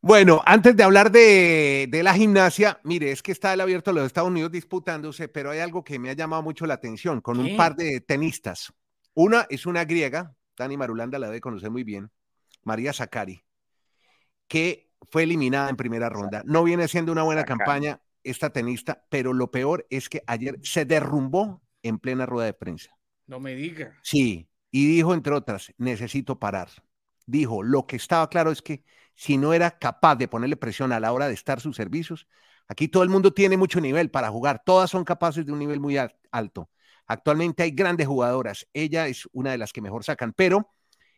Bueno, 0.00 0.42
antes 0.44 0.76
de 0.76 0.82
hablar 0.82 1.10
de, 1.10 1.88
la 2.02 2.12
gimnasia, 2.12 2.78
mire, 2.84 3.10
es 3.10 3.22
que 3.22 3.32
está 3.32 3.54
el 3.54 3.62
abierto 3.62 3.90
de 3.90 4.00
los 4.00 4.06
Estados 4.06 4.28
Unidos 4.28 4.52
disputándose, 4.52 5.28
pero 5.28 5.50
hay 5.50 5.60
algo 5.60 5.82
que 5.82 5.98
me 5.98 6.10
ha 6.10 6.12
llamado 6.12 6.42
mucho 6.42 6.66
la 6.66 6.74
atención 6.74 7.22
con 7.22 7.38
un 7.38 7.56
par 7.56 7.74
de 7.74 8.02
tenistas. 8.02 8.74
Una 9.14 9.46
es 9.48 9.64
una 9.64 9.86
griega, 9.86 10.34
Dani 10.58 10.76
Marulanda 10.76 11.18
la 11.18 11.28
debe 11.28 11.40
conocer 11.40 11.70
muy 11.70 11.84
bien, 11.84 12.10
María 12.64 12.92
Zakari, 12.92 13.44
que 14.46 14.90
fue 15.10 15.22
eliminada 15.22 15.70
en 15.70 15.76
primera 15.76 16.10
ronda. 16.10 16.42
No 16.44 16.64
viene 16.64 16.86
siendo 16.86 17.10
una 17.10 17.22
buena 17.22 17.44
campaña 17.44 18.02
esta 18.22 18.50
tenista, 18.50 19.06
pero 19.08 19.32
lo 19.32 19.50
peor 19.50 19.86
es 19.88 20.10
que 20.10 20.22
ayer 20.26 20.58
se 20.62 20.84
derrumbó 20.84 21.62
en 21.82 21.98
plena 21.98 22.26
rueda 22.26 22.44
de 22.44 22.52
prensa. 22.52 22.90
No 23.26 23.40
me 23.40 23.54
diga. 23.54 23.98
Sí, 24.02 24.48
y 24.70 24.86
dijo, 24.86 25.14
entre 25.14 25.34
otras, 25.34 25.72
necesito 25.78 26.38
parar. 26.38 26.68
Dijo, 27.26 27.62
lo 27.62 27.86
que 27.86 27.96
estaba 27.96 28.28
claro 28.28 28.50
es 28.50 28.60
que 28.60 28.84
si 29.14 29.36
no 29.36 29.52
era 29.52 29.78
capaz 29.78 30.16
de 30.16 30.28
ponerle 30.28 30.56
presión 30.56 30.92
a 30.92 31.00
la 31.00 31.12
hora 31.12 31.28
de 31.28 31.34
estar 31.34 31.60
sus 31.60 31.76
servicios. 31.76 32.26
Aquí 32.68 32.88
todo 32.88 33.02
el 33.02 33.08
mundo 33.08 33.32
tiene 33.32 33.56
mucho 33.56 33.80
nivel 33.80 34.10
para 34.10 34.30
jugar, 34.30 34.62
todas 34.64 34.90
son 34.90 35.04
capaces 35.04 35.44
de 35.44 35.52
un 35.52 35.58
nivel 35.58 35.80
muy 35.80 35.96
alto. 36.30 36.70
Actualmente 37.06 37.62
hay 37.62 37.70
grandes 37.70 38.06
jugadoras, 38.06 38.66
ella 38.72 39.06
es 39.06 39.28
una 39.32 39.52
de 39.52 39.58
las 39.58 39.72
que 39.72 39.82
mejor 39.82 40.04
sacan, 40.04 40.32
pero 40.32 40.72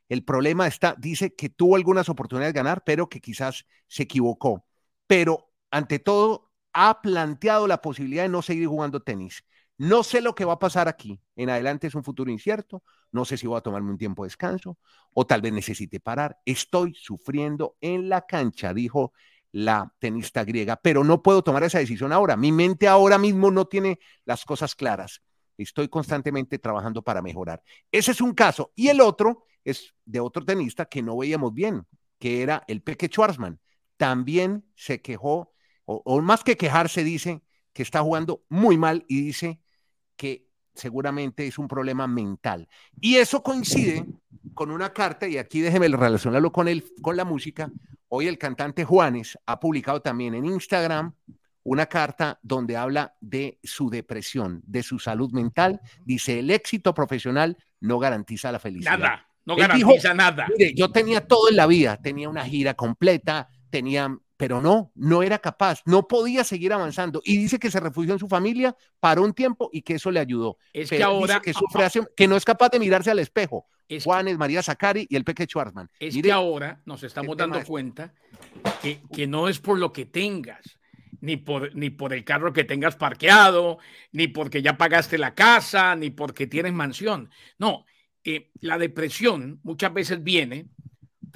el 0.08 0.24
problema 0.24 0.66
está, 0.66 0.94
dice 0.98 1.34
que 1.34 1.48
tuvo 1.48 1.76
algunas 1.76 2.08
oportunidades 2.08 2.54
de 2.54 2.58
ganar, 2.58 2.82
pero 2.84 3.08
que 3.08 3.20
quizás 3.20 3.66
se 3.86 4.04
equivocó. 4.04 4.66
Pero 5.06 5.52
ante 5.70 5.98
todo, 5.98 6.50
ha 6.72 7.00
planteado 7.00 7.66
la 7.66 7.80
posibilidad 7.80 8.24
de 8.24 8.28
no 8.28 8.42
seguir 8.42 8.66
jugando 8.66 9.00
tenis. 9.02 9.44
No 9.78 10.02
sé 10.02 10.22
lo 10.22 10.34
que 10.34 10.44
va 10.44 10.54
a 10.54 10.58
pasar 10.58 10.88
aquí. 10.88 11.20
En 11.34 11.50
adelante 11.50 11.86
es 11.86 11.94
un 11.94 12.04
futuro 12.04 12.30
incierto. 12.30 12.82
No 13.12 13.24
sé 13.24 13.36
si 13.36 13.46
voy 13.46 13.58
a 13.58 13.60
tomarme 13.60 13.90
un 13.90 13.98
tiempo 13.98 14.22
de 14.22 14.28
descanso 14.28 14.78
o 15.12 15.26
tal 15.26 15.42
vez 15.42 15.52
necesite 15.52 16.00
parar. 16.00 16.38
Estoy 16.44 16.94
sufriendo 16.94 17.76
en 17.80 18.08
la 18.08 18.26
cancha, 18.26 18.72
dijo 18.72 19.12
la 19.52 19.92
tenista 19.98 20.44
griega, 20.44 20.76
pero 20.76 21.04
no 21.04 21.22
puedo 21.22 21.42
tomar 21.42 21.62
esa 21.62 21.78
decisión 21.78 22.12
ahora. 22.12 22.36
Mi 22.36 22.52
mente 22.52 22.88
ahora 22.88 23.18
mismo 23.18 23.50
no 23.50 23.66
tiene 23.66 23.98
las 24.24 24.44
cosas 24.44 24.74
claras. 24.74 25.22
Estoy 25.56 25.88
constantemente 25.88 26.58
trabajando 26.58 27.02
para 27.02 27.22
mejorar. 27.22 27.62
Ese 27.90 28.12
es 28.12 28.20
un 28.20 28.34
caso. 28.34 28.72
Y 28.74 28.88
el 28.88 29.00
otro 29.00 29.44
es 29.64 29.94
de 30.04 30.20
otro 30.20 30.44
tenista 30.44 30.86
que 30.86 31.02
no 31.02 31.16
veíamos 31.16 31.54
bien, 31.54 31.86
que 32.18 32.42
era 32.42 32.64
el 32.68 32.82
Peque 32.82 33.08
Schwarzman. 33.08 33.60
También 33.96 34.64
se 34.74 35.00
quejó, 35.00 35.54
o, 35.86 36.02
o 36.04 36.20
más 36.20 36.44
que 36.44 36.56
quejarse, 36.56 37.02
dice 37.04 37.42
que 37.72 37.82
está 37.82 38.02
jugando 38.02 38.44
muy 38.48 38.76
mal 38.76 39.04
y 39.08 39.22
dice 39.22 39.60
que 40.16 40.46
seguramente 40.74 41.46
es 41.46 41.58
un 41.58 41.68
problema 41.68 42.06
mental. 42.06 42.68
Y 43.00 43.16
eso 43.16 43.42
coincide 43.42 44.04
con 44.54 44.70
una 44.70 44.92
carta, 44.92 45.26
y 45.26 45.38
aquí 45.38 45.60
déjeme 45.60 45.88
relacionarlo 45.88 46.52
con, 46.52 46.68
el, 46.68 46.84
con 47.02 47.16
la 47.16 47.24
música. 47.24 47.70
Hoy 48.08 48.28
el 48.28 48.38
cantante 48.38 48.84
Juanes 48.84 49.38
ha 49.46 49.58
publicado 49.58 50.00
también 50.00 50.34
en 50.34 50.46
Instagram 50.46 51.12
una 51.64 51.86
carta 51.86 52.38
donde 52.42 52.76
habla 52.76 53.16
de 53.20 53.58
su 53.64 53.90
depresión, 53.90 54.62
de 54.66 54.84
su 54.84 55.00
salud 55.00 55.32
mental. 55.32 55.80
Dice, 56.04 56.38
el 56.38 56.50
éxito 56.50 56.94
profesional 56.94 57.58
no 57.80 57.98
garantiza 57.98 58.52
la 58.52 58.60
felicidad. 58.60 58.98
Nada, 58.98 59.28
no 59.44 59.56
garantiza 59.56 60.14
nada. 60.14 60.46
yo 60.76 60.92
tenía 60.92 61.26
todo 61.26 61.50
en 61.50 61.56
la 61.56 61.66
vida, 61.66 61.96
tenía 62.00 62.28
una 62.28 62.44
gira 62.44 62.74
completa, 62.74 63.48
tenía 63.68 64.16
pero 64.36 64.60
no, 64.60 64.92
no 64.94 65.22
era 65.22 65.38
capaz, 65.38 65.80
no 65.84 66.06
podía 66.06 66.44
seguir 66.44 66.72
avanzando. 66.72 67.22
Y 67.24 67.36
dice 67.38 67.58
que 67.58 67.70
se 67.70 67.80
refugió 67.80 68.12
en 68.12 68.18
su 68.18 68.28
familia, 68.28 68.76
para 69.00 69.20
un 69.20 69.32
tiempo 69.32 69.70
y 69.72 69.82
que 69.82 69.94
eso 69.94 70.10
le 70.10 70.20
ayudó. 70.20 70.58
Es 70.72 70.90
que 70.90 71.02
ahora. 71.02 71.40
Que, 71.40 71.52
sufre 71.52 71.86
que 72.16 72.28
no 72.28 72.36
es 72.36 72.44
capaz 72.44 72.70
de 72.70 72.78
mirarse 72.78 73.10
al 73.10 73.18
espejo. 73.18 73.66
Juanes, 74.02 74.36
María 74.36 74.62
Zacari 74.62 75.06
y 75.08 75.16
el 75.16 75.24
Peque 75.24 75.44
Schwarzman. 75.44 75.88
Es 76.00 76.20
que 76.20 76.32
ahora 76.32 76.80
nos 76.84 77.02
estamos 77.04 77.36
dando 77.36 77.62
cuenta 77.64 78.12
que, 78.82 79.00
que 79.12 79.26
no 79.26 79.48
es 79.48 79.60
por 79.60 79.78
lo 79.78 79.92
que 79.92 80.06
tengas, 80.06 80.78
ni 81.20 81.36
por, 81.36 81.74
ni 81.74 81.90
por 81.90 82.12
el 82.12 82.24
carro 82.24 82.52
que 82.52 82.64
tengas 82.64 82.96
parqueado, 82.96 83.78
ni 84.10 84.26
porque 84.26 84.60
ya 84.60 84.76
pagaste 84.76 85.18
la 85.18 85.34
casa, 85.34 85.94
ni 85.94 86.10
porque 86.10 86.48
tienes 86.48 86.72
mansión. 86.72 87.30
No, 87.58 87.86
eh, 88.24 88.50
la 88.60 88.76
depresión 88.76 89.60
muchas 89.62 89.94
veces 89.94 90.22
viene 90.22 90.66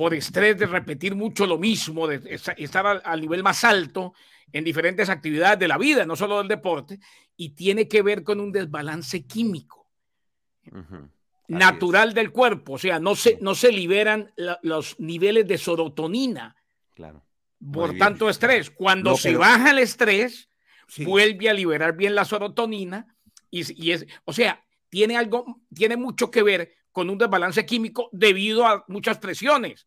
por 0.01 0.15
estrés 0.15 0.57
de 0.57 0.65
repetir 0.65 1.15
mucho 1.15 1.47
lo 1.47 1.59
mismo, 1.59 2.07
de 2.07 2.35
estar 2.57 3.03
al, 3.05 3.21
nivel 3.21 3.43
más 3.43 3.65
alto 3.65 4.15
en 4.51 4.65
diferentes 4.65 5.11
actividades 5.11 5.59
de 5.59 5.69
la 5.69 5.77
vida, 5.77 6.07
no 6.07 6.17
solo 6.17 6.39
del 6.39 6.49
deporte, 6.49 6.99
y 7.37 7.51
tiene 7.51 7.87
que 7.87 8.01
ver 8.01 8.23
con 8.23 8.41
un 8.41 8.51
desbalance 8.51 9.27
químico. 9.27 9.91
natural 11.49 12.15
del 12.15 12.33
cuerpo, 12.33 12.73
o 12.73 12.79
sea, 12.79 12.99
no 12.99 13.15
se, 13.15 13.37
no 13.43 13.55
se 13.55 13.73
liberan 13.73 14.33
los 14.63 14.99
niveles 14.99 15.47
de 15.47 15.59
serotonina 15.59 16.57
claro. 16.95 17.23
por 17.71 17.99
tanto 17.99 18.31
estrés. 18.31 18.71
Cuando 18.71 19.19
se 19.19 19.37
baja 19.37 19.73
el 19.73 19.81
estrés, 19.81 20.49
vuelve 21.05 21.51
a 21.51 21.53
liberar 21.53 21.95
bien 21.95 22.15
la 22.15 22.25
serotonina 22.25 23.07
y, 23.51 23.71
y, 23.87 23.91
es, 23.91 24.07
o 24.25 24.33
sea, 24.33 24.65
tiene 24.89 25.19
algo, 25.19 25.61
tiene 25.75 25.99
mucho 25.99 26.31
que 26.31 26.43
ver 26.43 26.73
con 26.91 27.11
un 27.11 27.19
desbalance 27.19 27.67
químico 27.67 28.09
debido 28.13 28.67
a 28.67 28.83
muchas 28.89 29.19
presiones. 29.19 29.87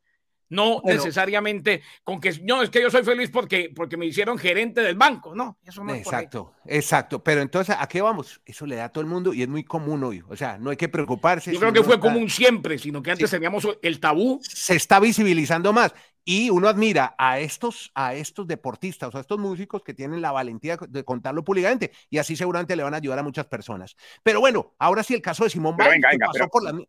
No 0.54 0.82
necesariamente 0.84 1.82
con 2.04 2.20
que 2.20 2.32
no 2.44 2.62
es 2.62 2.70
que 2.70 2.82
yo 2.82 2.92
soy 2.92 3.04
feliz 3.04 3.30
porque, 3.32 3.72
porque 3.76 3.98
me 3.98 4.06
hicieron 4.06 4.38
gerente 4.38 4.82
del 4.82 4.96
banco, 4.96 5.34
no, 5.34 5.58
eso 5.66 5.84
no 5.84 5.94
Exacto, 5.94 6.54
exacto. 6.66 7.24
Pero 7.24 7.42
entonces, 7.42 7.76
¿a 7.78 7.88
qué 7.88 8.02
vamos? 8.02 8.42
Eso 8.46 8.66
le 8.66 8.76
da 8.76 8.86
a 8.86 8.90
todo 8.90 9.02
el 9.02 9.10
mundo 9.10 9.34
y 9.34 9.42
es 9.42 9.48
muy 9.48 9.64
común 9.64 10.04
hoy. 10.04 10.24
O 10.30 10.36
sea, 10.36 10.58
no 10.58 10.70
hay 10.70 10.78
que 10.78 10.90
preocuparse. 10.90 11.52
Yo 11.52 11.60
creo 11.60 11.74
que 11.74 11.84
fue 11.84 12.00
común 12.00 12.30
siempre, 12.30 12.78
sino 12.78 13.02
que 13.02 13.12
antes 13.12 13.30
teníamos 13.30 13.68
el 13.82 14.00
tabú. 14.00 14.40
Se 14.44 14.76
está 14.76 15.00
visibilizando 15.00 15.74
más. 15.74 15.94
Y 16.26 16.50
uno 16.50 16.70
admira 16.70 17.16
a 17.18 17.40
estos, 17.40 17.92
a 17.96 18.14
estos 18.14 18.48
deportistas, 18.48 19.14
o 19.14 19.18
a 19.18 19.22
estos 19.22 19.38
músicos 19.40 19.84
que 19.84 19.94
tienen 19.94 20.22
la 20.22 20.32
valentía 20.32 20.78
de 20.78 21.04
contarlo 21.04 21.44
públicamente. 21.44 21.92
Y 22.10 22.18
así 22.18 22.36
seguramente 22.36 22.76
le 22.76 22.84
van 22.84 22.94
a 22.94 22.98
ayudar 22.98 23.20
a 23.20 23.24
muchas 23.24 23.46
personas. 23.48 23.98
Pero 24.24 24.40
bueno, 24.40 24.74
ahora 24.80 25.04
sí 25.04 25.14
el 25.14 25.22
caso 25.22 25.44
de 25.44 25.50
Simón 25.50 25.76
Biles, 25.76 26.00
pasó 26.20 26.48
por 26.48 26.64
la 26.64 26.80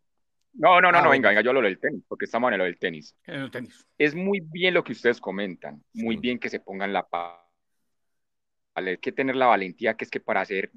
no, 0.57 0.79
no, 0.79 0.91
no, 0.91 1.01
no, 1.01 1.09
venga, 1.09 1.29
venga, 1.29 1.41
yo 1.41 1.51
lo 1.51 1.61
del 1.61 1.79
tenis, 1.79 2.03
porque 2.07 2.25
estamos 2.25 2.51
en 2.51 2.57
lo 2.57 2.63
del 2.63 2.79
tenis. 2.79 3.15
el 3.25 3.51
tenis. 3.51 3.85
Es 3.97 4.15
muy 4.15 4.39
bien 4.39 4.73
lo 4.73 4.83
que 4.83 4.93
ustedes 4.93 5.19
comentan, 5.19 5.83
muy 5.93 6.15
bien 6.15 6.39
que 6.39 6.49
se 6.49 6.59
pongan 6.59 6.93
la 6.93 7.07
paz. 7.07 7.39
Hay 8.73 8.97
que 8.97 9.11
tener 9.11 9.35
la 9.35 9.47
valentía 9.47 9.95
que 9.95 10.05
es 10.05 10.11
que 10.11 10.19
para 10.19 10.41
hacer 10.41 10.71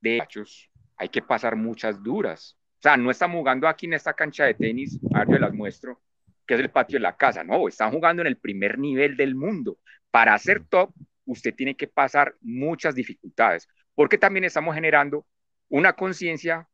de 0.00 0.18
hechos 0.18 0.70
hay 0.96 1.08
que 1.08 1.22
pasar 1.22 1.56
muchas 1.56 2.02
duras. 2.02 2.58
O 2.78 2.82
sea, 2.82 2.96
no 2.96 3.10
estamos 3.10 3.38
jugando 3.38 3.68
aquí 3.68 3.86
en 3.86 3.94
esta 3.94 4.14
cancha 4.14 4.44
de 4.44 4.54
tenis, 4.54 4.98
a 5.14 5.20
ver, 5.20 5.28
yo 5.28 5.38
las 5.38 5.52
muestro, 5.52 6.00
que 6.46 6.54
es 6.54 6.60
el 6.60 6.70
patio 6.70 6.96
de 6.96 7.02
la 7.02 7.16
casa. 7.16 7.44
No, 7.44 7.68
están 7.68 7.92
jugando 7.92 8.22
en 8.22 8.28
el 8.28 8.38
primer 8.38 8.78
nivel 8.78 9.16
del 9.16 9.34
mundo. 9.34 9.78
Para 10.10 10.36
ser 10.38 10.64
top, 10.66 10.92
usted 11.24 11.54
tiene 11.54 11.74
que 11.74 11.88
pasar 11.88 12.34
muchas 12.40 12.94
dificultades, 12.94 13.68
porque 13.94 14.18
también 14.18 14.44
estamos 14.44 14.74
generando 14.74 15.26
una 15.68 15.92
conciencia 15.92 16.68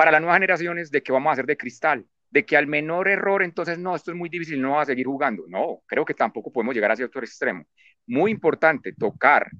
para 0.00 0.12
las 0.12 0.22
nuevas 0.22 0.36
generaciones 0.36 0.90
de 0.90 1.02
que 1.02 1.12
vamos 1.12 1.28
a 1.28 1.32
hacer 1.34 1.44
de 1.44 1.58
cristal, 1.58 2.06
de 2.30 2.46
que 2.46 2.56
al 2.56 2.66
menor 2.66 3.06
error, 3.06 3.42
entonces 3.42 3.78
no, 3.78 3.94
esto 3.94 4.12
es 4.12 4.16
muy 4.16 4.30
difícil, 4.30 4.58
no 4.58 4.70
va 4.70 4.80
a 4.80 4.86
seguir 4.86 5.04
jugando. 5.04 5.44
No, 5.46 5.82
creo 5.84 6.06
que 6.06 6.14
tampoco 6.14 6.50
podemos 6.50 6.74
llegar 6.74 6.90
a 6.90 6.96
cierto 6.96 7.18
extremo. 7.18 7.66
Muy 8.06 8.30
importante 8.30 8.94
tocar 8.94 9.50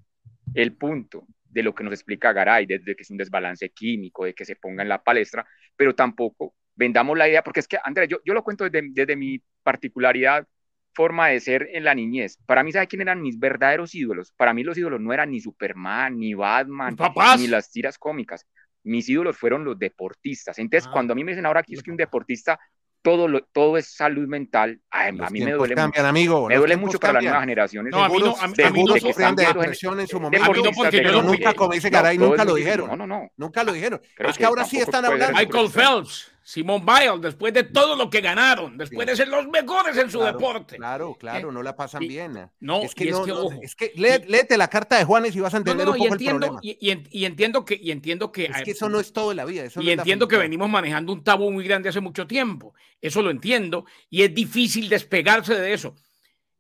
el 0.55 0.75
punto 0.79 1.27
de 1.45 1.63
lo 1.63 1.75
que 1.75 1.85
nos 1.85 1.93
explica 1.93 2.33
Garay, 2.33 2.65
desde 2.65 2.97
que 2.97 3.03
es 3.03 3.11
un 3.11 3.19
desbalance 3.19 3.69
químico, 3.69 4.25
de 4.25 4.33
que 4.33 4.47
se 4.47 4.57
ponga 4.57 4.83
en 4.83 4.89
la 4.89 5.03
palestra, 5.03 5.47
pero 5.77 5.95
tampoco 5.95 6.55
vendamos 6.75 7.19
la 7.19 7.29
idea, 7.29 7.45
porque 7.45 7.61
es 7.61 7.69
que, 7.69 7.77
Andrea, 7.85 8.07
yo, 8.07 8.21
yo 8.25 8.33
lo 8.33 8.43
cuento 8.43 8.65
desde, 8.65 8.89
desde 8.93 9.17
mi 9.17 9.43
particularidad, 9.63 10.49
forma 10.95 11.29
de 11.29 11.41
ser 11.41 11.69
en 11.73 11.85
la 11.85 11.95
niñez. 11.95 12.39
Para 12.47 12.63
mí, 12.63 12.73
¿sabe 12.73 12.87
quién 12.87 13.03
eran 13.03 13.21
mis 13.21 13.39
verdaderos 13.39 13.95
ídolos? 13.95 14.33
Para 14.33 14.55
mí 14.55 14.65
los 14.65 14.79
ídolos 14.79 15.03
no 15.03 15.13
eran 15.13 15.33
ni 15.33 15.41
Superman, 15.41 16.19
ni 16.19 16.33
Batman, 16.33 16.97
ni 17.39 17.47
las 17.47 17.71
tiras 17.71 17.99
cómicas. 17.99 18.47
Mis 18.85 19.09
ídolos 19.09 19.37
fueron 19.37 19.65
los 19.65 19.79
deportistas. 19.79 20.59
Entonces, 20.59 20.87
ah. 20.89 20.93
cuando 20.93 21.13
a 21.13 21.17
mí 21.17 21.25
me 21.25 21.33
dicen 21.33 21.47
ahora 21.47 21.63
que 21.63 21.75
es 21.75 21.83
que 21.83 21.91
un 21.91 21.97
deportista 21.97 22.59
todo, 23.03 23.29
lo, 23.29 23.43
todo 23.45 23.77
es 23.77 23.95
salud 23.95 24.27
mental. 24.29 24.81
a 24.91 25.11
mí 25.31 25.41
me 25.41 25.53
duele 25.53 25.75
cambian, 25.75 26.03
mucho. 26.05 26.09
Amigo, 26.09 26.49
me 26.49 26.57
duele 26.57 26.77
mucho 26.77 27.01
para 27.01 27.15
las 27.15 27.23
nuevas 27.23 27.41
generaciones. 27.41 27.93
No, 27.93 28.05
a 28.05 28.09
mí 28.09 28.19
no, 28.19 28.37
a, 28.37 28.71
mí 28.71 28.85
no 28.85 28.97
sufren 28.99 29.35
de 29.35 29.47
depresión 29.47 30.01
en 30.01 30.07
su 30.07 30.21
momento. 30.21 30.53
pero 30.91 31.23
nunca, 31.23 31.55
como 31.55 31.73
dice 31.73 31.91
Garay, 31.91 32.19
nunca 32.19 32.45
lo 32.45 32.55
dijeron. 32.55 32.89
No, 32.89 32.97
no, 32.97 33.07
no. 33.07 33.31
Nunca 33.37 33.65
lo 33.65 33.73
dijeron. 33.73 34.01
es 34.19 34.37
que, 34.37 34.45
ahora 34.45 34.65
sí 34.65 34.79
están 34.79 35.05
hablando. 35.05 35.39
Michael 35.39 35.71
Phelps. 35.71 36.33
Simón 36.51 36.85
Biles, 36.85 37.21
después 37.21 37.55
de 37.55 37.63
todo 37.63 37.95
lo 37.95 38.11
que 38.11 38.21
ganaron, 38.21 38.77
después 38.77 39.07
de 39.07 39.15
ser 39.15 39.29
los 39.29 39.47
mejores 39.47 39.97
en 39.97 40.11
su 40.11 40.19
deporte. 40.19 40.79
Claro, 40.79 41.15
claro, 41.15 41.53
no 41.53 41.63
la 41.63 41.77
pasan 41.77 42.01
bien. 42.01 42.51
No, 42.59 42.83
es 42.83 42.93
que, 42.93 43.09
no, 43.09 43.53
es 43.63 43.77
que, 43.77 43.93
léete 43.95 44.59
la 44.59 44.67
carta 44.67 44.99
de 44.99 45.05
Juanes 45.05 45.37
y 45.37 45.39
vas 45.39 45.55
a 45.55 45.59
entender 45.59 45.89
un 45.89 45.97
poco 45.97 46.13
entiendo, 46.13 46.47
el 46.47 46.53
problema. 46.55 46.61
Y, 46.61 47.25
entiendo 47.25 47.65
que, 47.65 47.79
y 47.81 47.93
entiendo 47.93 48.33
que. 48.33 48.47
Es 48.47 48.63
que 48.65 48.73
eso 48.73 48.89
no 48.89 48.99
es 48.99 49.13
todo 49.13 49.31
en 49.31 49.37
la 49.37 49.45
vida. 49.45 49.63
y 49.81 49.91
entiendo 49.91 50.27
que 50.27 50.37
venimos 50.37 50.69
manejando 50.69 51.13
un 51.13 51.23
tabú 51.23 51.53
muy 51.53 51.63
grande 51.63 51.89
hace 51.89 52.01
mucho 52.01 52.27
tiempo. 52.27 52.75
Eso 53.01 53.23
lo 53.23 53.31
entiendo. 53.31 53.85
Y 54.09 54.25
es 54.25 54.35
difícil 54.35 54.89
despegarse 54.89 55.55
de 55.55 55.73
eso. 55.73 55.95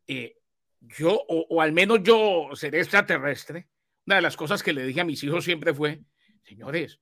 Eh, 0.07 0.37
yo, 0.83 1.21
o, 1.29 1.47
o 1.51 1.61
al 1.61 1.73
menos 1.73 1.99
yo 2.05 2.51
seré 2.55 2.79
extraterrestre. 2.79 3.67
Una 4.07 4.17
de 4.17 4.23
las 4.23 4.37
cosas 4.37 4.63
que 4.63 4.73
le 4.73 4.87
dije 4.87 5.01
a 5.01 5.05
mis 5.05 5.25
hijos 5.25 5.45
siempre 5.45 5.75
fue, 5.75 6.01
señores, 6.45 7.01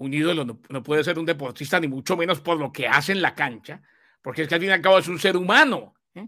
un 0.00 0.14
ídolo 0.14 0.46
no, 0.46 0.82
puede 0.82 1.04
ser 1.04 1.18
un 1.18 1.26
deportista, 1.26 1.78
ni 1.78 1.86
mucho 1.86 2.16
menos 2.16 2.40
por 2.40 2.58
lo 2.58 2.72
que 2.72 2.88
hace 2.88 3.12
en 3.12 3.20
la 3.20 3.34
cancha, 3.34 3.82
porque 4.22 4.42
es 4.42 4.48
que 4.48 4.54
al 4.54 4.60
fin 4.60 4.70
y 4.70 4.72
al 4.72 4.80
cabo 4.80 4.98
es 4.98 5.08
un 5.08 5.18
ser 5.18 5.36
humano. 5.36 5.94
¿eh? 6.14 6.26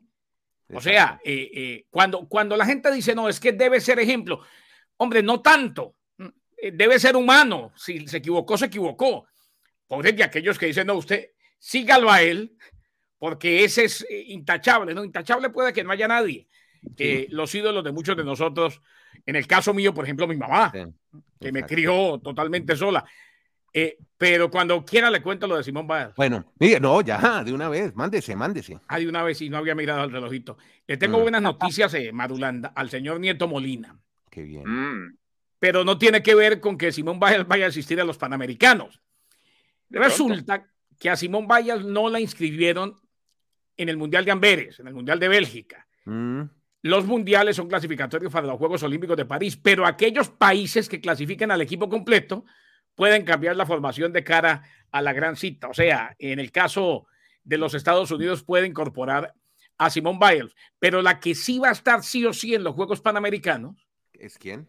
O 0.75 0.81
sea, 0.81 1.19
eh, 1.25 1.51
eh, 1.55 1.87
cuando, 1.89 2.29
cuando 2.29 2.55
la 2.55 2.67
gente 2.67 2.93
dice, 2.93 3.15
no, 3.15 3.31
es 3.31 3.41
que 3.41 3.53
debe 3.53 3.81
ser 3.81 3.99
ejemplo, 3.99 4.43
hombre, 4.99 5.23
no 5.23 5.41
tanto, 5.41 5.97
debe 6.59 6.99
ser 6.99 7.17
humano, 7.17 7.73
si 7.75 8.07
se 8.07 8.19
equivocó, 8.19 8.59
se 8.59 8.67
equivocó. 8.67 9.27
Pobres 9.87 10.17
de 10.17 10.25
aquellos 10.25 10.59
que 10.59 10.67
dicen, 10.67 10.87
no, 10.87 10.95
usted 10.95 11.31
sígalo 11.59 12.11
a 12.11 12.21
él, 12.21 12.55
porque 13.19 13.65
ese 13.65 13.85
es 13.85 14.07
intachable, 14.27 14.93
¿no? 14.93 15.03
Intachable 15.03 15.49
puede 15.49 15.73
que 15.73 15.83
no 15.83 15.93
haya 15.93 16.09
nadie. 16.09 16.47
los 17.31 17.55
ídolos 17.55 17.83
de 17.83 17.93
muchos 17.93 18.19
de 18.19 18.25
nosotros, 18.25 18.83
en 19.25 19.35
el 19.35 19.47
caso 19.47 19.73
mío, 19.73 19.95
por 19.95 20.05
ejemplo, 20.05 20.27
mi 20.27 20.37
mamá, 20.37 20.71
que 21.41 21.53
me 21.53 21.63
crió 21.63 22.21
totalmente 22.23 22.77
sola, 22.77 23.03
eh, 23.73 23.97
pero 24.19 24.51
cuando 24.51 24.85
quiera 24.85 25.11
le 25.11 25.23
cuento 25.23 25.47
lo 25.47 25.57
de 25.57 25.65
Simón 25.65 25.87
Biles. 25.87 26.15
Bueno, 26.17 26.53
mire, 26.59 26.79
no, 26.79 27.01
ya, 27.01 27.43
de 27.43 27.53
una 27.53 27.69
vez, 27.69 27.95
mándese, 27.95 28.37
mándese. 28.37 28.79
Ah, 28.87 28.99
de 28.99 29.09
una 29.09 29.23
vez, 29.23 29.41
y 29.41 29.49
no 29.49 29.57
había 29.57 29.75
mirado 29.75 30.05
el 30.05 30.13
relojito. 30.13 30.59
Le 30.87 30.97
tengo 30.97 31.19
mm. 31.19 31.23
buenas 31.23 31.43
noticias, 31.43 31.93
eh, 31.95 32.13
Marulanda, 32.13 32.73
al 32.75 32.91
señor 32.91 33.19
Nieto 33.19 33.49
Molina. 33.49 33.99
Qué 34.31 34.43
bien. 34.43 34.65
Mm. 34.65 35.17
Pero 35.59 35.85
no 35.85 35.99
tiene 35.99 36.23
que 36.23 36.35
ver 36.35 36.61
con 36.61 36.77
que 36.77 36.93
Simón 36.93 37.19
Biles 37.19 37.47
vaya 37.47 37.67
a 37.67 37.69
asistir 37.69 38.01
a 38.01 38.05
los 38.05 38.19
Panamericanos. 38.19 39.01
Resulta 39.91 40.69
que 40.99 41.11
a 41.11 41.17
Simón 41.17 41.47
Biles 41.49 41.85
no 41.85 42.09
la 42.09 42.21
inscribieron 42.21 43.01
en 43.77 43.89
el 43.89 43.97
Mundial 43.97 44.25
de 44.25 44.31
Amberes, 44.31 44.81
en 44.81 44.89
el 44.89 44.95
Mundial 44.95 45.19
de 45.19 45.29
Bélgica. 45.29 45.87
Mm. 46.05 46.43
Los 46.83 47.07
mundiales 47.07 47.57
son 47.57 47.69
clasificatorios 47.69 48.33
para 48.33 48.47
los 48.47 48.59
Juegos 48.59 48.83
Olímpicos 48.83 49.17
de 49.17 49.25
París, 49.25 49.57
pero 49.57 49.87
aquellos 49.87 50.29
países 50.29 50.89
que 50.89 51.01
clasifican 51.01 51.53
al 51.53 51.61
equipo 51.61 51.89
completo 51.89 52.45
pueden 52.95 53.25
cambiar 53.25 53.57
la 53.57 53.67
formación 53.67 54.13
de 54.13 54.25
cara 54.25 54.63
a 54.91 55.03
la 55.03 55.13
gran 55.13 55.37
cita. 55.37 55.69
O 55.69 55.75
sea, 55.75 56.15
en 56.19 56.39
el 56.39 56.53
caso 56.53 57.07
de 57.45 57.59
los 57.59 57.75
Estados 57.75 58.11
Unidos 58.11 58.43
puede 58.43 58.67
incorporar 58.67 59.35
a 59.79 59.91
Simón 59.91 60.19
Biles, 60.19 60.55
pero 60.79 61.03
la 61.03 61.19
que 61.19 61.35
sí 61.35 61.59
va 61.59 61.71
a 61.71 61.73
estar 61.73 62.03
sí 62.03 62.25
o 62.25 62.33
sí 62.33 62.55
en 62.55 62.63
los 62.63 62.75
Juegos 62.75 63.01
Panamericanos. 63.01 63.87
¿Es 64.13 64.39
quién? 64.39 64.69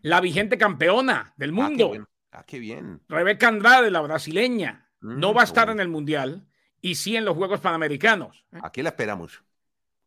La 0.00 0.20
vigente 0.20 0.56
campeona 0.56 1.34
del 1.36 1.50
ah, 1.50 1.52
mundo. 1.52 2.06
Ah, 2.32 2.44
qué 2.46 2.58
bien. 2.58 3.02
Rebeca 3.08 3.48
Andrade, 3.48 3.90
la 3.90 4.00
brasileña. 4.00 4.88
Mm, 5.00 5.18
no 5.18 5.34
va 5.34 5.42
a 5.42 5.44
estar 5.44 5.68
en 5.68 5.80
el 5.80 5.88
Mundial 5.88 6.46
y 6.80 6.94
sí 6.94 7.16
en 7.16 7.24
los 7.24 7.36
Juegos 7.36 7.60
Panamericanos. 7.60 8.44
Aquí 8.62 8.82
la 8.82 8.90
esperamos. 8.90 9.42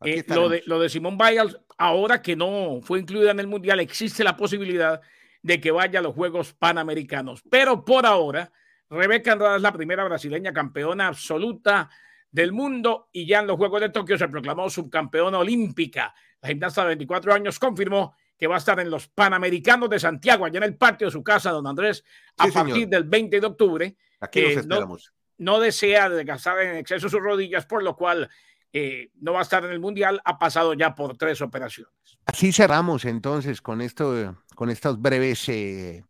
Eh, 0.02 0.24
lo, 0.28 0.48
de, 0.48 0.64
lo 0.66 0.80
de 0.80 0.90
Simón 0.90 1.18
Biles, 1.18 1.58
ahora 1.78 2.22
que 2.22 2.36
no 2.36 2.80
fue 2.82 3.00
incluida 3.00 3.32
en 3.32 3.40
el 3.40 3.48
Mundial, 3.48 3.80
existe 3.82 4.24
la 4.24 4.38
posibilidad 4.38 5.02
de 5.42 5.62
que 5.62 5.72
vaya 5.72 6.00
a 6.00 6.02
los 6.02 6.16
Juegos 6.16 6.54
Panamericanos. 6.54 7.42
Pero 7.50 7.86
por 7.86 8.06
ahora, 8.06 8.52
Rebeca 8.90 9.34
Andrade 9.34 9.58
es 9.58 9.62
la 9.62 9.74
primera 9.74 10.04
brasileña 10.04 10.52
campeona 10.52 11.08
absoluta 11.08 11.90
del 12.32 12.52
mundo 12.52 13.10
y 13.12 13.26
ya 13.26 13.40
en 13.40 13.48
los 13.48 13.58
Juegos 13.58 13.82
de 13.82 13.90
Tokio 13.90 14.18
se 14.18 14.28
proclamó 14.28 14.70
subcampeona 14.70 15.40
olímpica. 15.40 16.14
La 16.42 16.50
gimnasta 16.50 16.82
de 16.82 16.90
24 16.90 17.34
años 17.34 17.60
confirmó 17.60 18.16
que 18.38 18.48
va 18.48 18.56
a 18.56 18.60
estar 18.60 18.80
en 18.80 18.90
los 18.90 19.08
Panamericanos 19.08 19.90
de 19.90 20.00
Santiago, 20.00 20.46
allá 20.46 20.58
en 20.58 20.64
el 20.64 20.78
patio 20.78 21.08
de 21.08 21.12
su 21.12 21.24
casa, 21.24 21.52
don 21.52 21.68
Andrés, 21.68 22.04
a 22.38 22.48
partir 22.48 22.88
del 22.88 23.04
20 23.04 23.40
de 23.40 23.46
octubre. 23.46 23.98
Aquí 24.22 24.42
nos 24.42 24.52
esperamos. 24.52 25.14
No, 25.38 25.54
no 25.54 25.60
desea 25.60 26.10
desgastar 26.10 26.60
en 26.62 26.78
exceso 26.78 27.10
sus 27.10 27.20
rodillas, 27.20 27.66
por 27.66 27.84
lo 27.84 27.98
cual 27.98 28.30
eh, 28.74 29.12
no 29.22 29.34
va 29.34 29.40
a 29.40 29.44
estar 29.44 29.64
en 29.66 29.72
el 29.72 29.80
Mundial, 29.80 30.22
ha 30.24 30.38
pasado 30.38 30.74
ya 30.74 30.94
por 30.96 31.18
tres 31.18 31.42
operaciones. 31.42 31.94
Así 32.26 32.52
cerramos 32.52 33.06
entonces 33.06 33.62
con, 33.62 33.82
esto, 33.82 34.36
con 34.56 34.70
estos 34.70 35.02
breves 35.02 35.50
eh, 35.50 36.04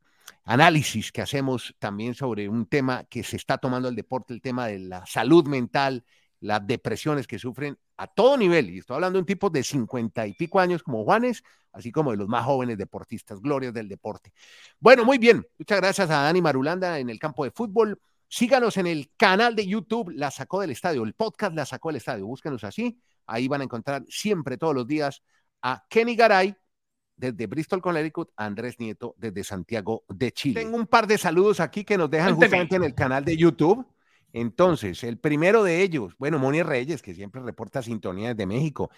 análisis 0.43 1.11
que 1.11 1.21
hacemos 1.21 1.75
también 1.79 2.13
sobre 2.15 2.49
un 2.49 2.65
tema 2.65 3.05
que 3.05 3.23
se 3.23 3.37
está 3.37 3.57
tomando 3.57 3.87
el 3.87 3.95
deporte, 3.95 4.33
el 4.33 4.41
tema 4.41 4.67
de 4.67 4.79
la 4.79 5.05
salud 5.05 5.47
mental, 5.47 6.03
las 6.41 6.65
depresiones 6.65 7.27
que 7.27 7.39
sufren 7.39 7.77
a 7.97 8.07
todo 8.07 8.37
nivel. 8.37 8.69
Y 8.69 8.79
estoy 8.79 8.95
hablando 8.95 9.17
de 9.17 9.21
un 9.21 9.25
tipo 9.25 9.49
de 9.49 9.63
cincuenta 9.63 10.25
y 10.25 10.33
pico 10.33 10.59
años 10.59 10.83
como 10.83 11.03
Juanes, 11.03 11.43
así 11.71 11.91
como 11.91 12.11
de 12.11 12.17
los 12.17 12.27
más 12.27 12.45
jóvenes 12.45 12.77
deportistas, 12.77 13.39
glorias 13.41 13.73
del 13.73 13.87
deporte. 13.87 14.33
Bueno, 14.79 15.05
muy 15.05 15.17
bien. 15.17 15.45
Muchas 15.57 15.79
gracias 15.79 16.09
a 16.09 16.23
Dani 16.23 16.41
Marulanda 16.41 16.99
en 16.99 17.09
el 17.09 17.19
campo 17.19 17.43
de 17.43 17.51
fútbol. 17.51 17.99
Síganos 18.29 18.77
en 18.77 18.85
el 18.85 19.11
canal 19.17 19.55
de 19.55 19.65
YouTube, 19.65 20.11
La 20.11 20.29
Sacó 20.29 20.61
del 20.61 20.69
Estadio, 20.69 21.03
el 21.03 21.13
podcast 21.13 21.55
La 21.55 21.65
Sacó 21.65 21.89
del 21.89 21.97
Estadio. 21.97 22.27
Búsquenos 22.27 22.63
así. 22.63 23.01
Ahí 23.25 23.47
van 23.47 23.61
a 23.61 23.63
encontrar 23.63 24.05
siempre, 24.07 24.57
todos 24.57 24.75
los 24.75 24.87
días, 24.87 25.23
a 25.63 25.83
Kenny 25.89 26.15
Garay 26.15 26.55
desde 27.17 27.47
Bristol, 27.47 27.81
Connecticut, 27.81 28.29
a 28.37 28.45
Andrés 28.45 28.79
Nieto 28.79 29.15
desde 29.17 29.43
Santiago 29.43 30.05
de 30.07 30.31
Chile. 30.31 30.61
Tengo 30.61 30.77
un 30.77 30.87
par 30.87 31.07
de 31.07 31.17
saludos 31.17 31.59
aquí 31.59 31.83
que 31.83 31.97
nos 31.97 32.09
dejan 32.09 32.35
justamente 32.35 32.75
en 32.75 32.83
el 32.83 32.95
canal 32.95 33.25
de 33.25 33.35
YouTube. 33.35 33.85
Entonces, 34.31 35.03
el 35.03 35.17
primero 35.17 35.63
de 35.63 35.81
ellos, 35.81 36.15
bueno, 36.17 36.39
Moni 36.39 36.61
Reyes, 36.61 37.01
que 37.01 37.15
siempre 37.15 37.41
reporta 37.41 37.81
sintonía 37.81 38.29
desde 38.29 38.45
México, 38.45 38.91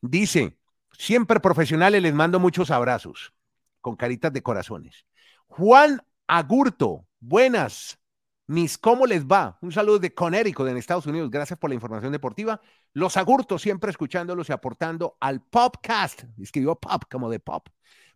dice, 0.00 0.56
siempre 0.92 1.40
profesionales, 1.40 2.00
les 2.02 2.14
mando 2.14 2.38
muchos 2.38 2.70
abrazos 2.70 3.34
con 3.80 3.96
caritas 3.96 4.32
de 4.32 4.42
corazones. 4.42 5.04
Juan 5.48 6.00
Agurto, 6.26 7.06
buenas. 7.20 7.98
Mis, 8.48 8.78
¿cómo 8.78 9.06
les 9.06 9.26
va? 9.26 9.58
Un 9.60 9.72
saludo 9.72 9.98
de 9.98 10.14
Connecticut, 10.14 10.68
en 10.68 10.76
Estados 10.76 11.06
Unidos. 11.06 11.30
Gracias 11.30 11.58
por 11.58 11.68
la 11.68 11.74
información 11.74 12.12
deportiva. 12.12 12.60
Los 12.92 13.16
Agurtos 13.16 13.60
siempre 13.60 13.90
escuchándolos 13.90 14.48
y 14.48 14.52
aportando 14.52 15.16
al 15.20 15.42
Popcast. 15.42 16.24
Escribió 16.40 16.76
pop 16.76 17.02
como 17.10 17.28
de 17.28 17.40
pop. 17.40 17.68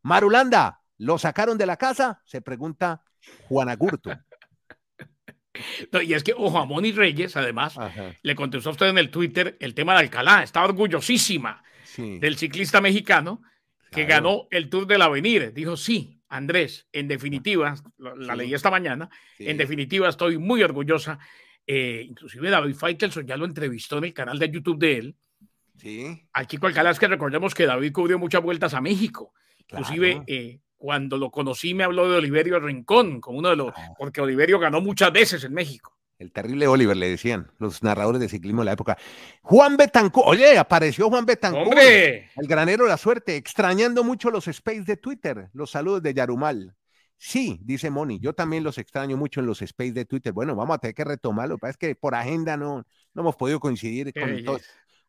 Marulanda, 0.02 0.82
¿lo 0.98 1.18
sacaron 1.18 1.58
de 1.58 1.66
la 1.66 1.76
casa? 1.76 2.22
Se 2.24 2.42
pregunta 2.42 3.02
Juan 3.48 3.68
Agurto. 3.68 4.10
y 6.04 6.14
es 6.14 6.22
que, 6.22 6.32
ojo, 6.32 6.58
a 6.60 6.64
Moni 6.64 6.92
Reyes, 6.92 7.36
además, 7.36 7.76
le 8.22 8.34
contestó 8.36 8.68
a 8.68 8.72
usted 8.72 8.86
en 8.86 8.98
el 8.98 9.10
Twitter 9.10 9.56
el 9.58 9.74
tema 9.74 9.94
de 9.94 10.00
Alcalá. 10.00 10.44
Está 10.44 10.62
orgullosísima 10.62 11.62
del 11.96 12.36
ciclista 12.36 12.80
mexicano 12.80 13.42
que 13.90 14.04
ganó 14.04 14.46
el 14.52 14.70
Tour 14.70 14.86
del 14.86 15.02
Avenir. 15.02 15.52
Dijo, 15.52 15.76
sí, 15.76 16.19
Andrés, 16.30 16.86
en 16.92 17.08
definitiva, 17.08 17.74
la, 17.98 18.36
leí 18.36 18.54
esta 18.54 18.70
mañana, 18.70 19.10
en 19.38 19.56
definitiva 19.56 20.08
estoy 20.08 20.38
muy 20.38 20.62
orgullosa. 20.62 21.18
Eh, 21.66 22.04
inclusive 22.08 22.48
David 22.48 22.76
Faitelson 22.76 23.26
ya 23.26 23.36
lo 23.36 23.44
entrevistó 23.44 23.98
en 23.98 24.04
el 24.04 24.14
canal 24.14 24.38
de 24.38 24.50
YouTube 24.50 24.78
de 24.78 24.96
él. 24.96 25.16
Sí. 25.76 26.22
Al 26.32 26.46
chico 26.46 26.66
Alcalá 26.66 26.90
es 26.90 26.98
que 26.98 27.08
recordemos 27.08 27.54
que 27.54 27.66
David 27.66 27.92
cubrió 27.92 28.18
muchas 28.18 28.42
vueltas 28.42 28.74
a 28.74 28.80
México. 28.80 29.34
Inclusive 29.58 30.22
eh, 30.26 30.60
cuando 30.76 31.18
lo 31.18 31.30
conocí 31.30 31.74
me 31.74 31.84
habló 31.84 32.08
de 32.08 32.18
Oliverio 32.18 32.60
Rincón, 32.60 33.20
como 33.20 33.38
uno 33.38 33.50
de 33.50 33.56
los, 33.56 33.72
porque 33.98 34.20
Oliverio 34.20 34.58
ganó 34.58 34.80
muchas 34.80 35.12
veces 35.12 35.42
en 35.44 35.52
México. 35.52 35.96
El 36.20 36.32
terrible 36.32 36.68
Oliver, 36.68 36.94
le 36.94 37.08
decían 37.08 37.50
los 37.58 37.82
narradores 37.82 38.20
de 38.20 38.28
ciclismo 38.28 38.60
de 38.60 38.66
la 38.66 38.72
época. 38.72 38.98
Juan 39.40 39.78
Betancourt, 39.78 40.28
oye, 40.28 40.58
apareció 40.58 41.08
Juan 41.08 41.24
Betancourt, 41.24 41.68
¡Hombre! 41.68 42.30
el 42.36 42.46
granero 42.46 42.84
de 42.84 42.90
la 42.90 42.98
suerte, 42.98 43.36
extrañando 43.36 44.04
mucho 44.04 44.30
los 44.30 44.46
space 44.46 44.82
de 44.82 44.98
Twitter. 44.98 45.48
Los 45.54 45.70
saludos 45.70 46.02
de 46.02 46.12
Yarumal. 46.12 46.76
Sí, 47.16 47.58
dice 47.62 47.88
Moni, 47.88 48.20
yo 48.20 48.34
también 48.34 48.62
los 48.62 48.76
extraño 48.76 49.16
mucho 49.16 49.40
en 49.40 49.46
los 49.46 49.62
space 49.62 49.92
de 49.92 50.04
Twitter. 50.04 50.34
Bueno, 50.34 50.54
vamos 50.54 50.74
a 50.74 50.78
tener 50.78 50.94
que 50.94 51.04
retomarlo. 51.04 51.56
Es 51.62 51.78
que 51.78 51.94
por 51.94 52.14
agenda 52.14 52.58
no, 52.58 52.84
no 53.14 53.22
hemos 53.22 53.36
podido 53.36 53.58
coincidir 53.58 54.12
con, 54.12 54.60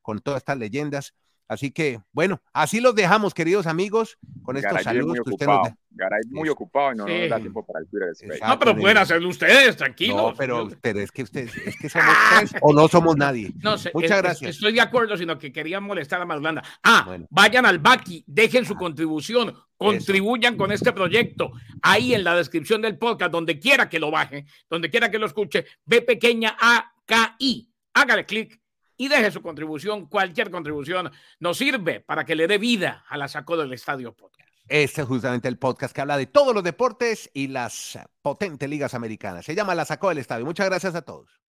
con 0.01 0.19
todas 0.19 0.37
estas 0.37 0.57
leyendas. 0.59 1.13
Así 1.51 1.69
que, 1.69 1.99
bueno, 2.13 2.41
así 2.53 2.79
los 2.79 2.95
dejamos, 2.95 3.33
queridos 3.33 3.67
amigos, 3.67 4.17
con 4.41 4.55
estos 4.55 4.83
saludos 4.83 5.17
que 5.21 5.31
usted 5.31 5.47
nos 5.47 5.67
Garay 5.89 6.21
muy 6.29 6.47
ocupado 6.47 6.93
y 6.93 6.95
no 6.95 7.05
nos 7.05 7.29
da 7.29 7.39
tiempo 7.41 7.65
para 7.65 7.81
el 7.81 7.89
Twitter. 7.89 8.39
No, 8.47 8.57
pero 8.57 8.73
pueden 8.77 8.97
hacerlo 8.97 9.27
ustedes, 9.27 9.75
tranquilos. 9.75 10.15
No, 10.15 10.33
pero, 10.81 11.01
es 11.01 11.11
que 11.11 11.23
ustedes, 11.23 11.53
es 11.57 11.75
que 11.75 11.89
somos 11.89 12.15
tres 12.37 12.55
o 12.61 12.71
no 12.71 12.87
somos 12.87 13.17
nadie. 13.17 13.51
No 13.61 13.77
sé, 13.77 13.91
Muchas 13.93 14.21
gracias. 14.21 14.51
Estoy 14.51 14.71
de 14.71 14.79
acuerdo, 14.79 15.17
sino 15.17 15.37
que 15.37 15.51
quería 15.51 15.81
molestar 15.81 16.21
a 16.21 16.25
Marulanda. 16.25 16.63
Ah, 16.83 17.17
vayan 17.29 17.65
al 17.65 17.79
Baki, 17.79 18.23
dejen 18.25 18.63
su 18.63 18.75
ah. 18.75 18.77
contribución, 18.77 19.53
contribuyan 19.75 20.55
con 20.55 20.71
este 20.71 20.93
proyecto. 20.93 21.51
Ahí 21.81 22.13
en 22.13 22.23
la 22.23 22.33
descripción 22.33 22.81
del 22.81 22.97
podcast, 22.97 23.29
donde 23.29 23.59
quiera 23.59 23.89
que 23.89 23.99
lo 23.99 24.09
baje, 24.09 24.45
donde 24.69 24.89
quiera 24.89 25.11
que 25.11 25.19
lo 25.19 25.25
escuche, 25.25 25.65
ve 25.83 26.01
pequeña 26.01 26.55
A, 26.57 26.93
K, 27.05 27.35
I. 27.39 27.67
Hágale 27.93 28.25
clic 28.25 28.61
y 29.01 29.07
deje 29.07 29.31
su 29.31 29.41
contribución. 29.41 30.05
Cualquier 30.05 30.51
contribución 30.51 31.11
nos 31.39 31.57
sirve 31.57 32.01
para 32.01 32.23
que 32.23 32.35
le 32.35 32.47
dé 32.47 32.59
vida 32.59 33.03
a 33.09 33.17
la 33.17 33.27
Sacó 33.27 33.57
del 33.57 33.73
Estadio 33.73 34.13
Podcast. 34.13 34.47
Este 34.67 35.01
es 35.01 35.07
justamente 35.07 35.47
el 35.47 35.57
podcast 35.57 35.93
que 35.95 36.01
habla 36.01 36.17
de 36.17 36.27
todos 36.27 36.53
los 36.53 36.63
deportes 36.63 37.27
y 37.33 37.47
las 37.47 37.97
potentes 38.21 38.69
ligas 38.69 38.93
americanas. 38.93 39.43
Se 39.43 39.55
llama 39.55 39.73
La 39.73 39.85
Sacó 39.85 40.09
del 40.09 40.19
Estadio. 40.19 40.45
Muchas 40.45 40.67
gracias 40.67 40.93
a 40.93 41.01
todos. 41.01 41.40